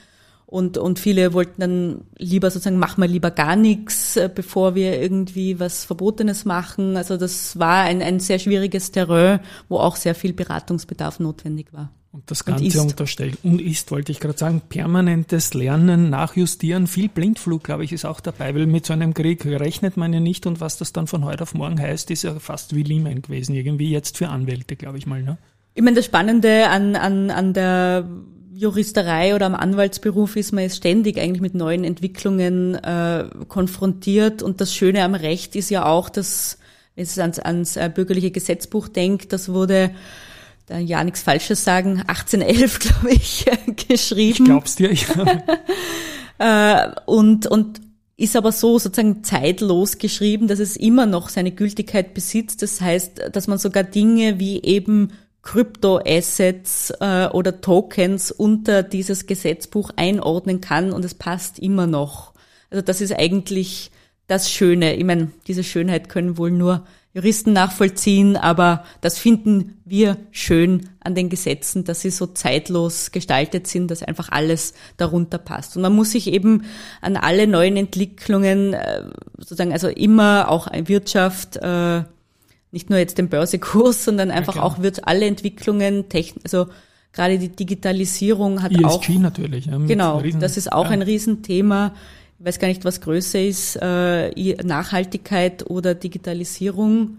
Und, 0.53 0.77
und 0.77 0.99
viele 0.99 1.33
wollten 1.33 1.62
dann 1.62 2.01
lieber 2.19 2.51
sozusagen, 2.51 2.79
machen 2.79 3.01
wir 3.01 3.09
lieber 3.09 3.31
gar 3.31 3.57
nichts, 3.57 4.19
äh, 4.19 4.29
bevor 4.33 4.75
wir 4.75 5.01
irgendwie 5.01 5.59
was 5.59 5.87
Verbotenes 5.87 6.45
machen. 6.45 6.99
Also 6.99 7.17
das 7.17 7.59
war 7.59 7.85
ein, 7.85 8.03
ein 8.03 8.21
sehr 8.21 8.38
schwieriges 8.38 8.91
Terrain, 8.91 9.41
wo 9.71 9.79
auch 9.79 9.97
sehr 9.97 10.15
viel 10.15 10.35
Beratungsbedarf 10.35 11.21
notwendig 11.21 11.73
war. 11.73 11.91
Und 12.11 12.31
das 12.31 12.45
Ganze 12.45 12.83
und 12.83 12.91
unterstellt 12.91 13.38
und 13.43 13.62
ist, 13.62 13.91
wollte 13.91 14.12
ich 14.12 14.21
gerade 14.21 14.37
sagen, 14.37 14.61
permanentes 14.69 15.55
Lernen, 15.55 16.11
Nachjustieren, 16.11 16.87
viel 16.87 17.09
Blindflug, 17.09 17.65
glaube 17.65 17.85
ich, 17.85 17.93
ist 17.95 18.05
auch 18.05 18.21
dabei, 18.21 18.55
weil 18.55 18.67
mit 18.67 18.85
so 18.85 18.93
einem 18.93 19.15
Krieg 19.15 19.47
rechnet 19.47 19.97
man 19.97 20.12
ja 20.12 20.21
nicht 20.21 20.47
und 20.47 20.61
was 20.61 20.77
das 20.77 20.93
dann 20.93 21.07
von 21.07 21.25
heute 21.25 21.45
auf 21.45 21.55
morgen 21.55 21.81
heißt, 21.81 22.11
ist 22.11 22.25
ja 22.25 22.38
fast 22.38 22.77
wie 22.77 22.83
Lehman 22.83 23.23
gewesen, 23.23 23.55
irgendwie 23.55 23.88
jetzt 23.88 24.19
für 24.19 24.29
Anwälte, 24.29 24.77
glaube 24.77 24.99
ich 24.99 25.07
mal. 25.07 25.23
Ne? 25.23 25.38
Ich 25.73 25.83
meine, 25.83 25.97
das 25.97 26.05
Spannende 26.05 26.69
an, 26.69 26.95
an, 26.95 27.31
an 27.31 27.55
der 27.55 28.07
Juristerei 28.62 29.35
oder 29.35 29.46
am 29.46 29.57
Anwaltsberuf 29.57 30.37
ist 30.37 30.53
man 30.53 30.62
jetzt 30.62 30.77
ständig 30.77 31.18
eigentlich 31.18 31.42
mit 31.42 31.55
neuen 31.55 31.83
Entwicklungen 31.83 32.77
äh, 32.77 33.25
konfrontiert. 33.48 34.40
Und 34.40 34.61
das 34.61 34.72
Schöne 34.72 35.03
am 35.03 35.16
Recht 35.16 35.57
ist 35.57 35.68
ja 35.68 35.85
auch, 35.85 36.09
dass, 36.09 36.59
wenn 36.94 37.03
es 37.03 37.18
ans, 37.18 37.40
ans 37.40 37.77
äh, 37.77 37.90
bürgerliche 37.92 38.31
Gesetzbuch 38.31 38.87
denkt, 38.87 39.33
das 39.33 39.48
wurde, 39.48 39.90
da 40.66 40.79
ja 40.79 41.03
nichts 41.03 41.22
Falsches 41.22 41.64
sagen, 41.64 42.05
1811, 42.07 42.79
glaube 42.79 43.11
ich, 43.11 43.46
geschrieben. 43.88 44.44
Ich 44.44 44.44
glaub's 44.44 44.77
dir, 44.77 44.92
ja. 44.92 46.87
äh, 46.87 46.92
und, 47.07 47.48
und 47.48 47.81
ist 48.16 48.37
aber 48.37 48.53
so 48.53 48.79
sozusagen 48.79 49.25
zeitlos 49.25 49.98
geschrieben, 49.98 50.46
dass 50.46 50.61
es 50.61 50.77
immer 50.77 51.07
noch 51.07 51.31
seine 51.31 51.51
Gültigkeit 51.51 52.14
besitzt. 52.14 52.62
Das 52.62 52.81
heißt, 52.81 53.31
dass 53.33 53.48
man 53.48 53.59
sogar 53.59 53.83
Dinge 53.83 54.38
wie 54.38 54.62
eben 54.62 55.11
Kryptoassets 55.42 56.92
äh, 57.00 57.26
oder 57.26 57.61
Tokens 57.61 58.31
unter 58.31 58.83
dieses 58.83 59.26
Gesetzbuch 59.26 59.90
einordnen 59.96 60.61
kann 60.61 60.92
und 60.92 61.05
es 61.05 61.14
passt 61.14 61.59
immer 61.59 61.87
noch. 61.87 62.33
Also 62.70 62.83
das 62.83 63.00
ist 63.00 63.12
eigentlich 63.12 63.90
das 64.28 64.50
Schöne. 64.50 64.94
Ich 64.94 65.05
meine, 65.05 65.31
diese 65.46 65.64
Schönheit 65.64 66.09
können 66.09 66.38
wohl 66.38 66.50
nur 66.50 66.87
Juristen 67.14 67.52
nachvollziehen, 67.52 68.38
aber 68.38 68.85
das 69.02 69.18
finden 69.18 69.78
wir 69.85 70.16
schön 70.31 70.88
an 71.00 71.14
den 71.14 71.28
Gesetzen, 71.28 71.85
dass 71.85 72.00
sie 72.00 72.09
so 72.09 72.26
zeitlos 72.26 73.11
gestaltet 73.11 73.66
sind, 73.66 73.90
dass 73.90 74.02
einfach 74.02 74.31
alles 74.31 74.72
darunter 74.96 75.37
passt. 75.37 75.76
Und 75.76 75.83
man 75.83 75.92
muss 75.92 76.12
sich 76.12 76.28
eben 76.28 76.64
an 77.02 77.18
alle 77.18 77.46
neuen 77.46 77.76
Entwicklungen 77.76 78.72
äh, 78.72 79.02
sozusagen, 79.37 79.72
also 79.72 79.88
immer 79.88 80.48
auch 80.48 80.68
Wirtschaft, 80.72 81.57
äh, 81.57 82.05
nicht 82.72 82.90
nur 82.90 82.98
jetzt 82.98 83.18
den 83.18 83.28
Börsekurs, 83.28 84.04
sondern 84.06 84.30
einfach 84.30 84.56
ja, 84.56 84.62
auch 84.62 84.80
wird 84.80 85.06
alle 85.06 85.26
Entwicklungen, 85.26 86.08
Techn 86.08 86.40
also 86.42 86.66
gerade 87.12 87.38
die 87.38 87.50
Digitalisierung 87.50 88.62
hat 88.62 88.72
ESG 88.72 88.85
auch 88.85 89.08
natürlich. 89.20 89.66
Ja, 89.66 89.78
genau, 89.78 90.18
Riesen, 90.18 90.40
das 90.40 90.56
ist 90.56 90.72
auch 90.72 90.87
ja. 90.87 90.90
ein 90.90 91.02
Riesenthema. 91.02 91.94
Ich 92.38 92.46
weiß 92.46 92.58
gar 92.58 92.68
nicht, 92.68 92.85
was 92.85 93.00
größer 93.02 93.40
ist, 93.40 93.78
äh, 93.80 94.54
Nachhaltigkeit 94.64 95.70
oder 95.70 95.94
Digitalisierung. 95.94 97.18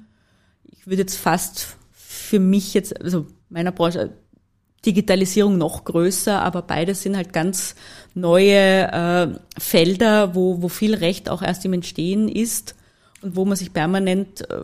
Ich 0.66 0.88
würde 0.88 1.04
jetzt 1.04 1.16
fast 1.16 1.78
für 1.92 2.40
mich 2.40 2.74
jetzt, 2.74 3.00
also 3.02 3.28
meiner 3.50 3.72
Branche, 3.72 4.10
Digitalisierung 4.86 5.58
noch 5.58 5.86
größer, 5.86 6.42
aber 6.42 6.62
beides 6.64 7.04
sind 7.04 7.16
halt 7.16 7.32
ganz 7.32 7.76
neue 8.16 8.92
äh, 8.92 9.28
Felder, 9.58 10.36
wo, 10.36 10.62
wo 10.62 10.68
viel 10.68 10.94
Recht 10.94 11.30
auch 11.30 11.42
erst 11.42 11.64
im 11.64 11.72
Entstehen 11.72 12.28
ist 12.28 12.76
und 13.24 13.36
wo 13.36 13.46
man 13.46 13.56
sich 13.56 13.74
permanent 13.74 14.50
äh, 14.50 14.62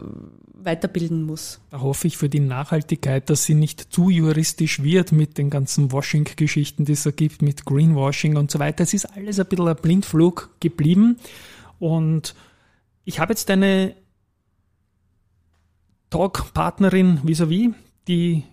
weiterbilden 0.54 1.24
muss. 1.24 1.62
Da 1.72 1.82
hoffe 1.82 2.08
ich 2.08 2.18
für 2.18 2.30
die 2.30 2.42
Nachhaltigkeit, 2.42 3.30
dass 3.30 3.46
sie 3.46 3.56
nicht 3.56 3.94
zu 3.94 4.10
juristisch 4.10 4.84
wird 4.84 5.12
mit 5.12 5.38
den 5.38 5.50
ganzen 5.50 5.92
Washing-Geschichten, 5.92 6.86
die 6.86 6.94
es 6.94 7.04
da 7.04 7.12
gibt, 7.12 7.42
mit 7.42 7.66
Greenwashing 7.66 8.36
und 8.36 8.52
so 8.52 8.60
weiter. 8.60 8.84
Es 8.84 8.94
ist 8.94 9.06
alles 9.06 9.40
ein 9.40 9.46
bisschen 9.46 9.68
ein 9.68 9.76
Blindflug 9.76 10.50
geblieben. 10.60 11.18
Und 11.80 12.36
ich 13.06 13.20
habe 13.20 13.32
jetzt 13.32 13.50
eine 13.50 13.96
Talk-Partnerin 16.10 17.22
vis-à-vis, 17.24 17.74
die 18.08 18.44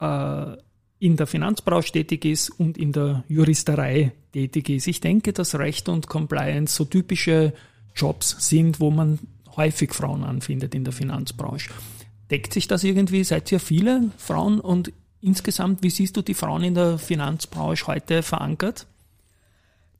äh, 0.00 0.56
in 0.98 1.16
der 1.16 1.26
Finanzbranche 1.26 1.92
tätig 1.92 2.24
ist 2.24 2.50
und 2.50 2.78
in 2.78 2.92
der 2.92 3.24
Juristerei 3.28 4.12
tätig 4.32 4.68
ist. 4.68 4.86
Ich 4.86 5.00
denke, 5.00 5.32
dass 5.32 5.54
Recht 5.56 5.88
und 5.88 6.06
Compliance 6.08 6.74
so 6.74 6.84
typische 6.84 7.52
Jobs 7.94 8.36
sind, 8.48 8.80
wo 8.80 8.90
man 8.90 9.18
häufig 9.56 9.92
Frauen 9.92 10.24
anfindet 10.24 10.74
in 10.74 10.84
der 10.84 10.92
Finanzbranche. 10.92 11.70
Deckt 12.30 12.52
sich 12.52 12.68
das 12.68 12.84
irgendwie? 12.84 13.24
Seid 13.24 13.50
ihr 13.52 13.60
viele 13.60 14.10
Frauen 14.16 14.60
und 14.60 14.92
insgesamt, 15.20 15.82
wie 15.82 15.90
siehst 15.90 16.16
du 16.16 16.22
die 16.22 16.34
Frauen 16.34 16.64
in 16.64 16.74
der 16.74 16.98
Finanzbranche 16.98 17.86
heute 17.86 18.22
verankert? 18.22 18.86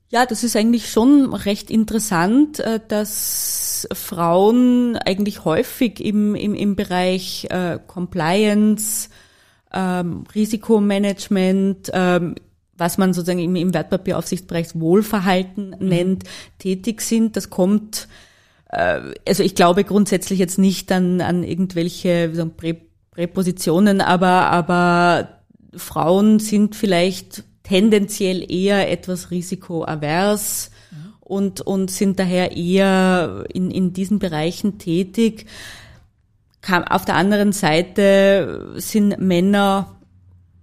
Ja, 0.09 0.27
das 0.27 0.43
ist 0.43 0.55
eigentlich 0.55 0.91
schon 0.91 1.33
recht 1.33 1.71
interessant, 1.71 2.59
äh, 2.59 2.79
dass 2.87 3.87
Frauen 3.93 4.95
eigentlich 4.95 5.43
häufig 5.43 5.99
im, 5.99 6.35
im, 6.35 6.53
im 6.53 6.75
Bereich 6.75 7.47
äh, 7.49 7.79
Compliance, 7.87 9.09
ähm, 9.73 10.25
Risikomanagement, 10.35 11.89
ähm, 11.93 12.35
was 12.77 12.99
man 12.99 13.13
sozusagen 13.13 13.39
im, 13.39 13.55
im 13.55 13.73
Wertpapieraufsichtsbereich 13.73 14.79
Wohlverhalten 14.79 15.75
mhm. 15.79 15.87
nennt, 15.87 16.23
tätig 16.59 17.01
sind. 17.01 17.35
Das 17.35 17.49
kommt, 17.49 18.07
also 19.27 19.43
ich 19.43 19.55
glaube 19.55 19.83
grundsätzlich 19.83 20.39
jetzt 20.39 20.57
nicht 20.57 20.91
an, 20.91 21.21
an 21.21 21.43
irgendwelche 21.43 22.33
sagen, 22.33 22.55
Prä 22.55 22.75
Präpositionen, 23.11 24.01
aber, 24.01 24.49
aber 24.49 25.43
Frauen 25.75 26.39
sind 26.39 26.75
vielleicht 26.75 27.43
tendenziell 27.61 28.51
eher 28.51 28.89
etwas 28.89 29.29
risikoavers 29.29 30.71
und, 31.19 31.61
und 31.61 31.91
sind 31.91 32.19
daher 32.19 32.57
eher 32.57 33.45
in, 33.53 33.69
in 33.69 33.93
diesen 33.93 34.17
Bereichen 34.17 34.79
tätig. 34.79 35.45
Auf 36.89 37.05
der 37.05 37.15
anderen 37.15 37.51
Seite 37.51 38.73
sind 38.77 39.19
Männer 39.19 39.95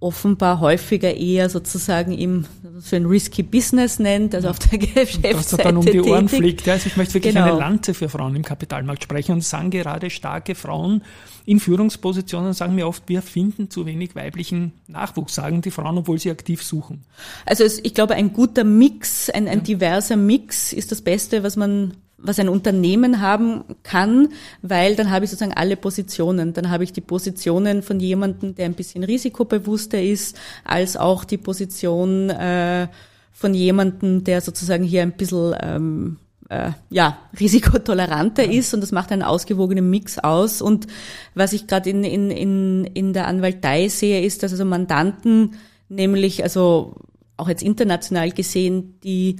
offenbar 0.01 0.59
häufiger 0.59 1.15
eher 1.15 1.49
sozusagen 1.49 2.11
im 2.11 2.45
so 2.79 2.95
ein 2.95 3.05
risky 3.05 3.43
Business 3.43 3.99
nennt, 3.99 4.33
also 4.33 4.49
auf 4.49 4.59
der 4.59 4.77
Geschäftsseite 4.79 5.37
Was 5.37 5.49
dann 5.51 5.77
um 5.77 5.85
die 5.85 6.01
Ohren 6.01 6.27
tätig. 6.27 6.39
fliegt. 6.39 6.65
Ja, 6.65 6.73
also 6.73 6.87
ich 6.87 6.97
möchte 6.97 7.13
wirklich 7.13 7.35
genau. 7.35 7.51
eine 7.51 7.59
Lanze 7.59 7.93
für 7.93 8.09
Frauen 8.09 8.35
im 8.35 8.43
Kapitalmarkt 8.43 9.03
sprechen 9.03 9.33
und 9.33 9.43
sagen 9.43 9.69
gerade 9.69 10.09
starke 10.09 10.55
Frauen 10.55 11.03
in 11.45 11.59
Führungspositionen 11.59 12.53
sagen 12.53 12.75
mir 12.75 12.87
oft, 12.87 13.03
wir 13.07 13.21
finden 13.21 13.69
zu 13.69 13.85
wenig 13.85 14.15
weiblichen 14.15 14.73
Nachwuchs, 14.87 15.35
sagen 15.35 15.61
die 15.61 15.71
Frauen, 15.71 15.97
obwohl 15.97 16.19
sie 16.19 16.31
aktiv 16.31 16.63
suchen. 16.63 17.03
Also 17.45 17.63
es, 17.63 17.79
ich 17.83 17.93
glaube, 17.93 18.15
ein 18.15 18.33
guter 18.33 18.63
Mix, 18.63 19.29
ein, 19.29 19.47
ein 19.47 19.59
ja. 19.59 19.63
diverser 19.63 20.17
Mix 20.17 20.73
ist 20.73 20.91
das 20.91 21.01
Beste, 21.01 21.43
was 21.43 21.55
man 21.55 21.95
was 22.23 22.39
ein 22.39 22.49
Unternehmen 22.49 23.21
haben 23.21 23.63
kann, 23.83 24.29
weil 24.61 24.95
dann 24.95 25.11
habe 25.11 25.25
ich 25.25 25.31
sozusagen 25.31 25.57
alle 25.57 25.75
Positionen. 25.75 26.53
Dann 26.53 26.69
habe 26.69 26.83
ich 26.83 26.93
die 26.93 27.01
Positionen 27.01 27.81
von 27.81 27.99
jemandem, 27.99 28.55
der 28.55 28.65
ein 28.65 28.73
bisschen 28.73 29.03
risikobewusster 29.03 30.01
ist, 30.01 30.39
als 30.63 30.97
auch 30.97 31.23
die 31.23 31.37
Position 31.37 32.29
äh, 32.29 32.87
von 33.31 33.53
jemandem, 33.53 34.23
der 34.23 34.41
sozusagen 34.41 34.83
hier 34.83 35.01
ein 35.01 35.13
bisschen 35.13 35.55
ähm, 35.61 36.17
äh, 36.49 36.71
ja, 36.89 37.17
risikotoleranter 37.39 38.43
ja. 38.43 38.59
ist 38.59 38.73
und 38.73 38.81
das 38.81 38.91
macht 38.91 39.11
einen 39.11 39.23
ausgewogenen 39.23 39.89
Mix 39.89 40.19
aus. 40.19 40.61
Und 40.61 40.87
was 41.33 41.53
ich 41.53 41.65
gerade 41.65 41.89
in, 41.89 42.03
in, 42.03 42.29
in, 42.29 42.85
in 42.85 43.13
der 43.13 43.27
Anwaltei 43.27 43.87
sehe, 43.87 44.21
ist, 44.21 44.43
dass 44.43 44.51
also 44.51 44.65
Mandanten, 44.65 45.55
nämlich 45.89 46.43
also 46.43 46.95
auch 47.37 47.49
jetzt 47.49 47.63
international 47.63 48.31
gesehen, 48.31 48.99
die 49.03 49.37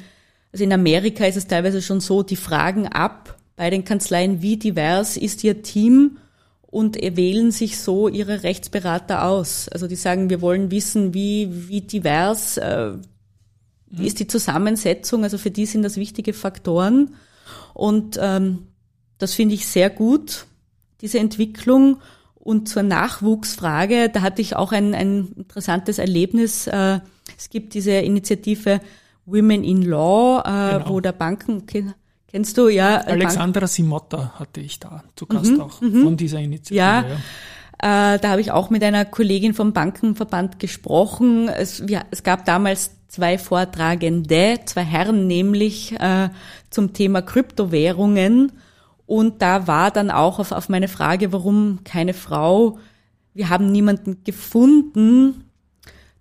also 0.51 0.63
in 0.63 0.73
Amerika 0.73 1.25
ist 1.25 1.37
es 1.37 1.47
teilweise 1.47 1.81
schon 1.81 2.01
so, 2.01 2.23
die 2.23 2.35
fragen 2.35 2.87
ab 2.87 3.37
bei 3.55 3.69
den 3.69 3.85
Kanzleien, 3.85 4.41
wie 4.41 4.57
divers 4.57 5.17
ist 5.17 5.43
ihr 5.43 5.61
Team 5.61 6.17
und 6.63 6.95
wählen 6.95 7.51
sich 7.51 7.79
so 7.79 8.07
ihre 8.07 8.43
Rechtsberater 8.43 9.25
aus. 9.25 9.69
Also 9.69 9.87
die 9.87 9.95
sagen, 9.95 10.29
wir 10.29 10.41
wollen 10.41 10.71
wissen, 10.71 11.13
wie, 11.13 11.67
wie 11.69 11.81
divers 11.81 12.57
äh, 12.57 12.93
wie 13.91 14.07
ist 14.07 14.19
die 14.19 14.27
Zusammensetzung. 14.27 15.23
Also 15.23 15.37
für 15.37 15.51
die 15.51 15.65
sind 15.65 15.83
das 15.83 15.97
wichtige 15.97 16.33
Faktoren. 16.33 17.15
Und 17.73 18.17
ähm, 18.21 18.67
das 19.17 19.33
finde 19.33 19.55
ich 19.55 19.67
sehr 19.67 19.89
gut, 19.89 20.45
diese 21.01 21.19
Entwicklung. 21.19 21.97
Und 22.35 22.69
zur 22.69 22.83
Nachwuchsfrage, 22.83 24.09
da 24.09 24.21
hatte 24.21 24.41
ich 24.41 24.55
auch 24.55 24.71
ein, 24.71 24.95
ein 24.95 25.33
interessantes 25.35 25.99
Erlebnis. 25.99 26.67
Äh, 26.67 27.01
es 27.37 27.49
gibt 27.49 27.73
diese 27.73 27.91
Initiative 27.91 28.79
Women 29.31 29.63
in 29.63 29.83
Law, 29.83 30.41
äh, 30.45 30.77
genau. 30.77 30.89
wo 30.89 30.99
der 30.99 31.11
Banken, 31.11 31.65
kennst 31.65 32.57
du, 32.57 32.67
ja. 32.67 32.97
Alexandra 32.97 33.61
Bank 33.61 33.71
Simotta 33.71 34.33
hatte 34.39 34.61
ich 34.61 34.79
da 34.79 35.03
zu 35.15 35.25
Gast 35.25 35.51
mhm, 35.51 35.61
auch 35.61 35.81
mhm. 35.81 36.03
von 36.03 36.17
dieser 36.17 36.39
Initiative. 36.39 36.77
Ja. 36.77 37.03
ja. 37.03 38.13
Äh, 38.13 38.19
da 38.19 38.29
habe 38.29 38.41
ich 38.41 38.51
auch 38.51 38.69
mit 38.69 38.83
einer 38.83 39.05
Kollegin 39.05 39.53
vom 39.53 39.73
Bankenverband 39.73 40.59
gesprochen. 40.59 41.49
Es, 41.49 41.83
ja, 41.87 42.03
es 42.11 42.21
gab 42.21 42.45
damals 42.45 42.91
zwei 43.07 43.37
Vortragende, 43.37 44.59
zwei 44.65 44.83
Herren 44.83 45.25
nämlich 45.25 45.99
äh, 45.99 46.29
zum 46.69 46.93
Thema 46.93 47.23
Kryptowährungen. 47.23 48.51
Und 49.07 49.41
da 49.41 49.67
war 49.67 49.89
dann 49.91 50.11
auch 50.11 50.39
auf, 50.39 50.51
auf 50.51 50.69
meine 50.69 50.87
Frage, 50.87 51.33
warum 51.33 51.79
keine 51.83 52.13
Frau, 52.13 52.77
wir 53.33 53.49
haben 53.49 53.71
niemanden 53.71 54.23
gefunden. 54.23 55.45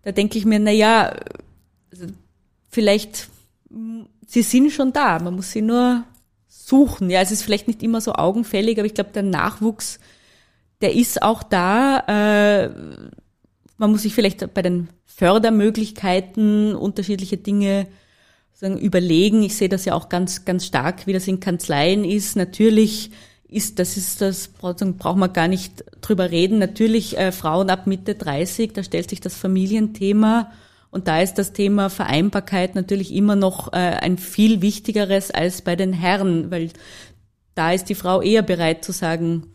Da 0.02 0.12
denke 0.12 0.38
ich 0.38 0.44
mir, 0.44 0.58
na 0.58 0.70
ja, 0.70 1.12
vielleicht, 2.70 3.28
sie 4.26 4.42
sind 4.42 4.70
schon 4.70 4.92
da, 4.92 5.18
man 5.18 5.34
muss 5.34 5.50
sie 5.50 5.62
nur 5.62 6.04
suchen. 6.48 7.10
Ja, 7.10 7.20
es 7.20 7.32
ist 7.32 7.42
vielleicht 7.42 7.68
nicht 7.68 7.82
immer 7.82 8.00
so 8.00 8.14
augenfällig, 8.14 8.78
aber 8.78 8.86
ich 8.86 8.94
glaube, 8.94 9.10
der 9.12 9.22
Nachwuchs, 9.22 9.98
der 10.80 10.94
ist 10.94 11.22
auch 11.22 11.42
da. 11.42 12.00
Äh, 12.06 12.70
man 13.76 13.90
muss 13.90 14.02
sich 14.02 14.14
vielleicht 14.14 14.54
bei 14.54 14.62
den 14.62 14.88
Fördermöglichkeiten 15.04 16.74
unterschiedliche 16.74 17.36
Dinge 17.36 17.86
sagen, 18.52 18.78
überlegen. 18.78 19.42
Ich 19.42 19.56
sehe 19.56 19.68
das 19.68 19.84
ja 19.84 19.94
auch 19.94 20.08
ganz, 20.08 20.44
ganz 20.44 20.66
stark, 20.66 21.06
wie 21.06 21.12
das 21.12 21.26
in 21.28 21.40
Kanzleien 21.40 22.04
ist. 22.04 22.36
Natürlich 22.36 23.10
ist, 23.48 23.78
das 23.78 23.96
ist 23.96 24.20
das, 24.20 24.48
braucht 24.48 25.16
man 25.16 25.32
gar 25.32 25.48
nicht 25.48 25.84
drüber 26.00 26.30
reden. 26.30 26.58
Natürlich 26.58 27.18
äh, 27.18 27.32
Frauen 27.32 27.68
ab 27.68 27.86
Mitte 27.86 28.14
30, 28.14 28.72
da 28.72 28.82
stellt 28.82 29.10
sich 29.10 29.20
das 29.20 29.34
Familienthema 29.34 30.52
und 30.90 31.06
da 31.06 31.20
ist 31.20 31.34
das 31.34 31.52
Thema 31.52 31.88
Vereinbarkeit 31.88 32.74
natürlich 32.74 33.14
immer 33.14 33.36
noch 33.36 33.72
äh, 33.72 33.76
ein 33.76 34.18
viel 34.18 34.60
wichtigeres 34.60 35.30
als 35.30 35.62
bei 35.62 35.76
den 35.76 35.92
Herren, 35.92 36.50
weil 36.50 36.70
da 37.54 37.72
ist 37.72 37.88
die 37.88 37.94
Frau 37.94 38.22
eher 38.22 38.42
bereit 38.42 38.84
zu 38.84 38.92
sagen, 38.92 39.46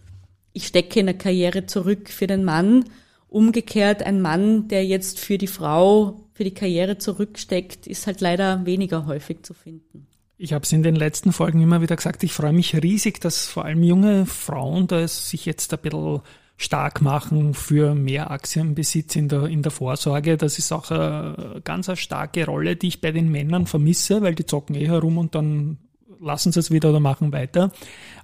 ich 0.53 0.67
stecke 0.67 0.99
in 1.01 1.07
der 1.07 1.17
Karriere 1.17 1.65
zurück 1.65 2.09
für 2.09 2.27
den 2.27 2.45
Mann. 2.45 2.85
Umgekehrt, 3.27 4.03
ein 4.03 4.21
Mann, 4.21 4.69
der 4.69 4.85
jetzt 4.85 5.19
für 5.19 5.37
die 5.37 5.47
Frau, 5.47 6.21
für 6.33 6.45
die 6.45 6.53
Karriere 6.53 6.97
zurücksteckt, 6.97 7.87
ist 7.87 8.07
halt 8.07 8.21
leider 8.21 8.65
weniger 8.65 9.05
häufig 9.05 9.43
zu 9.43 9.53
finden. 9.53 10.07
Ich 10.37 10.53
habe 10.53 10.63
es 10.63 10.71
in 10.71 10.83
den 10.83 10.95
letzten 10.95 11.33
Folgen 11.33 11.61
immer 11.61 11.81
wieder 11.81 11.95
gesagt, 11.95 12.23
ich 12.23 12.31
freue 12.31 12.53
mich 12.53 12.81
riesig, 12.81 13.19
dass 13.19 13.45
vor 13.45 13.65
allem 13.65 13.83
junge 13.83 14.25
Frauen 14.25 14.87
da 14.87 15.05
sich 15.07 15.45
jetzt 15.45 15.73
ein 15.73 15.79
bisschen 15.79 16.21
stark 16.57 17.01
machen 17.01 17.53
für 17.53 17.95
mehr 17.95 18.31
Aktienbesitz 18.31 19.15
in 19.15 19.27
der, 19.27 19.43
in 19.43 19.61
der 19.61 19.71
Vorsorge. 19.71 20.37
Das 20.37 20.57
ist 20.57 20.71
auch 20.71 20.89
eine 20.89 21.61
ganz 21.63 21.89
eine 21.89 21.97
starke 21.97 22.45
Rolle, 22.45 22.75
die 22.75 22.87
ich 22.87 23.01
bei 23.01 23.11
den 23.11 23.29
Männern 23.29 23.65
vermisse, 23.65 24.21
weil 24.21 24.35
die 24.35 24.45
zocken 24.45 24.75
eh 24.75 24.87
herum 24.87 25.17
und 25.17 25.35
dann 25.35 25.77
lassen 26.21 26.51
sie 26.51 26.59
es 26.59 26.71
wieder 26.71 26.89
oder 26.89 26.99
machen 26.99 27.33
weiter. 27.33 27.71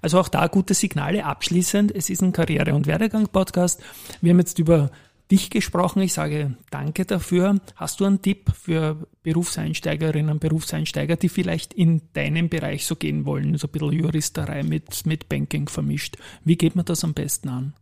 Also 0.02 0.20
auch 0.20 0.30
da 0.30 0.48
gute 0.48 0.74
Signale. 0.74 1.26
Abschließend, 1.26 1.94
es 1.94 2.10
ist 2.10 2.22
ein 2.22 2.32
Karriere- 2.32 2.74
und 2.74 2.88
Werdegang-Podcast. 2.88 3.82
Wir 4.22 4.32
haben 4.32 4.39
jetzt 4.39 4.60
über 4.60 4.91
dich 5.30 5.50
gesprochen. 5.50 6.02
Ich 6.02 6.13
sage 6.13 6.56
danke 6.70 7.06
dafür. 7.06 7.60
Hast 7.76 8.00
du 8.00 8.06
einen 8.06 8.22
Tipp 8.22 8.52
für 8.54 9.08
Berufseinsteigerinnen, 9.24 10.39
Berufseinsteiger, 10.39 11.15
die 11.15 11.30
vielleicht 11.30 11.74
in 11.74 12.02
deinem 12.13 12.50
Bereich 12.50 12.86
so 12.86 12.96
gehen 12.96 13.26
wollen, 13.26 13.58
so 13.58 13.67
ein 13.67 13.72
bisschen 13.72 13.94
Juristerei 13.94 14.63
mit, 14.63 15.06
mit 15.06 15.30
Banking 15.30 15.70
vermischt? 15.70 16.17
Wie 16.44 16.58
geht 16.58 16.76
man 16.76 16.86
das 16.86 17.04
am 17.04 17.13
besten 17.13 17.50
an? 17.50 17.74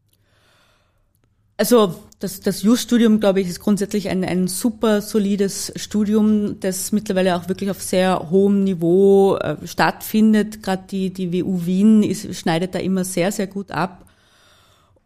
Also 1.60 1.94
das, 2.20 2.40
das 2.40 2.64
Just-Studium, 2.64 3.20
glaube 3.20 3.42
ich, 3.42 3.50
ist 3.50 3.60
grundsätzlich 3.60 4.08
ein, 4.08 4.24
ein 4.24 4.48
super 4.48 5.02
solides 5.02 5.74
Studium, 5.76 6.62
das 6.62 6.94
mittlerweile 6.94 7.36
auch 7.36 7.50
wirklich 7.50 7.70
auf 7.70 7.82
sehr 7.82 8.30
hohem 8.30 8.64
Niveau 8.64 9.36
äh, 9.36 9.58
stattfindet. 9.68 10.64
Gerade 10.64 10.84
die, 10.90 11.12
die 11.12 11.34
WU 11.34 11.66
Wien 11.66 12.02
ist, 12.02 12.34
schneidet 12.34 12.76
da 12.76 12.80
immer 12.80 13.04
sehr, 13.04 13.34
sehr 13.34 13.48
gut 13.48 13.72
ab. 13.72 14.06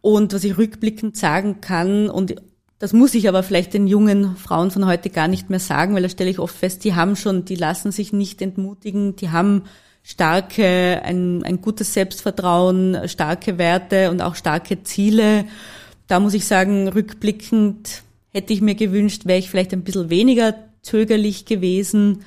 Und 0.00 0.32
was 0.32 0.44
ich 0.44 0.56
rückblickend 0.56 1.16
sagen 1.16 1.60
kann, 1.60 2.08
und 2.08 2.36
das 2.78 2.92
muss 2.92 3.14
ich 3.14 3.28
aber 3.28 3.42
vielleicht 3.42 3.74
den 3.74 3.88
jungen 3.88 4.36
Frauen 4.36 4.70
von 4.70 4.86
heute 4.86 5.10
gar 5.10 5.26
nicht 5.26 5.50
mehr 5.50 5.58
sagen, 5.58 5.96
weil 5.96 6.02
da 6.02 6.08
stelle 6.08 6.30
ich 6.30 6.38
oft 6.38 6.54
fest, 6.54 6.84
die 6.84 6.94
haben 6.94 7.16
schon, 7.16 7.44
die 7.44 7.56
lassen 7.56 7.90
sich 7.90 8.12
nicht 8.12 8.40
entmutigen, 8.40 9.16
die 9.16 9.30
haben 9.30 9.64
starke, 10.04 11.02
ein, 11.02 11.42
ein 11.42 11.60
gutes 11.60 11.94
Selbstvertrauen, 11.94 13.08
starke 13.08 13.58
Werte 13.58 14.12
und 14.12 14.22
auch 14.22 14.36
starke 14.36 14.84
Ziele 14.84 15.46
da 16.06 16.20
muss 16.20 16.34
ich 16.34 16.46
sagen, 16.46 16.88
rückblickend 16.88 18.02
hätte 18.30 18.52
ich 18.52 18.60
mir 18.60 18.74
gewünscht, 18.74 19.26
wäre 19.26 19.38
ich 19.38 19.48
vielleicht 19.48 19.72
ein 19.72 19.84
bisschen 19.84 20.10
weniger 20.10 20.54
zögerlich 20.82 21.46
gewesen. 21.46 22.24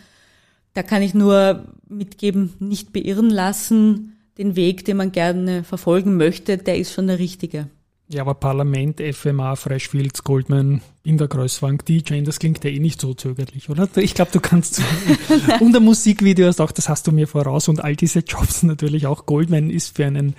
Da 0.73 0.84
kann 0.84 1.01
ich 1.01 1.13
nur 1.13 1.65
mitgeben, 1.88 2.53
nicht 2.59 2.93
beirren 2.93 3.30
lassen. 3.30 4.17
Den 4.38 4.55
Weg, 4.55 4.86
den 4.86 4.97
man 4.97 5.11
gerne 5.11 5.63
verfolgen 5.63 6.15
möchte, 6.17 6.57
der 6.57 6.78
ist 6.78 6.93
schon 6.93 7.07
der 7.07 7.19
richtige. 7.19 7.67
Ja, 8.09 8.21
aber 8.21 8.36
Parlament, 8.36 9.01
FMA, 9.01 9.55
Freshfields, 9.55 10.23
Goldman, 10.23 10.82
in 11.03 11.17
der 11.17 11.28
Kreuzfang, 11.28 11.84
DJ, 11.86 12.21
das 12.21 12.39
klingt 12.39 12.63
ja 12.63 12.69
eh 12.69 12.80
nicht 12.80 13.01
so 13.01 13.13
zögerlich, 13.13 13.69
oder? 13.69 13.89
Ich 13.97 14.13
glaube, 14.13 14.32
du 14.32 14.39
kannst. 14.39 14.82
und 15.59 15.73
der 15.73 15.82
Musikvideo 15.82 16.47
ist 16.47 16.61
auch, 16.61 16.71
das 16.71 16.88
hast 16.88 17.07
du 17.07 17.11
mir 17.11 17.28
voraus 17.28 17.67
und 17.67 17.84
all 17.84 17.97
diese 17.97 18.19
Jobs 18.19 18.63
natürlich 18.63 19.07
auch. 19.07 19.25
Goldman 19.25 19.69
ist 19.69 19.97
für 19.97 20.05
einen 20.05 20.36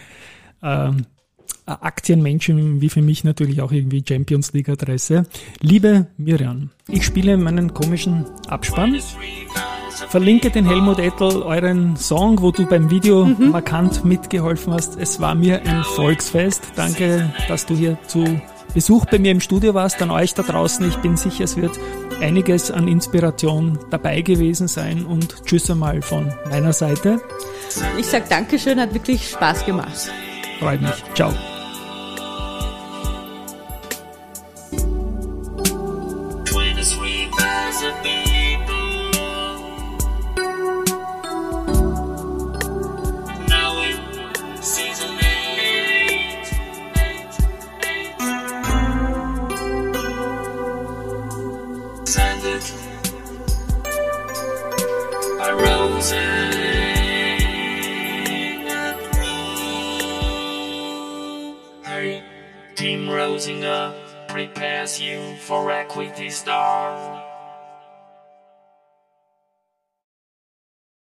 ähm, 0.62 1.05
Aktienmenschen 1.69 2.81
wie 2.81 2.89
für 2.89 3.03
mich 3.03 3.25
natürlich 3.25 3.61
auch 3.61 3.73
irgendwie 3.73 4.03
Champions 4.07 4.53
League 4.53 4.69
Adresse. 4.69 5.27
Liebe 5.61 6.07
Miriam, 6.16 6.71
ich 6.89 7.05
spiele 7.05 7.37
meinen 7.37 7.75
komischen 7.75 8.25
Abspann. 8.49 8.99
Verlinke 10.09 10.51
den 10.51 10.64
Helmut 10.64 10.99
Ettel, 10.99 11.43
euren 11.43 11.97
Song, 11.97 12.41
wo 12.41 12.51
du 12.51 12.66
beim 12.66 12.91
Video 12.91 13.27
mhm. 13.27 13.51
markant 13.51 14.05
mitgeholfen 14.05 14.73
hast. 14.73 14.97
Es 14.99 15.21
war 15.21 15.35
mir 15.35 15.61
ein 15.66 15.83
Volksfest. 15.83 16.62
Danke, 16.77 17.33
dass 17.49 17.66
du 17.66 17.75
hier 17.75 17.99
zu 18.07 18.25
Besuch 18.75 19.07
bei 19.07 19.19
mir 19.19 19.33
im 19.33 19.41
Studio 19.41 19.75
warst, 19.75 20.01
an 20.03 20.11
euch 20.11 20.35
da 20.35 20.43
draußen. 20.43 20.87
Ich 20.89 20.97
bin 20.97 21.16
sicher, 21.16 21.45
es 21.45 21.57
wird 21.57 21.79
einiges 22.21 22.71
an 22.71 22.87
Inspiration 22.87 23.79
dabei 23.91 24.21
gewesen 24.21 24.69
sein 24.69 25.05
und 25.05 25.45
tschüss 25.45 25.71
einmal 25.71 26.03
von 26.03 26.33
meiner 26.51 26.73
Seite. 26.73 27.21
Ich 27.99 28.07
sag 28.07 28.29
Dankeschön, 28.29 28.81
hat 28.81 28.95
wirklich 28.95 29.29
Spaß 29.31 29.66
gemacht. 29.66 30.11
Freut 30.61 30.83
mich. 30.83 31.05
Ciao. 31.14 31.33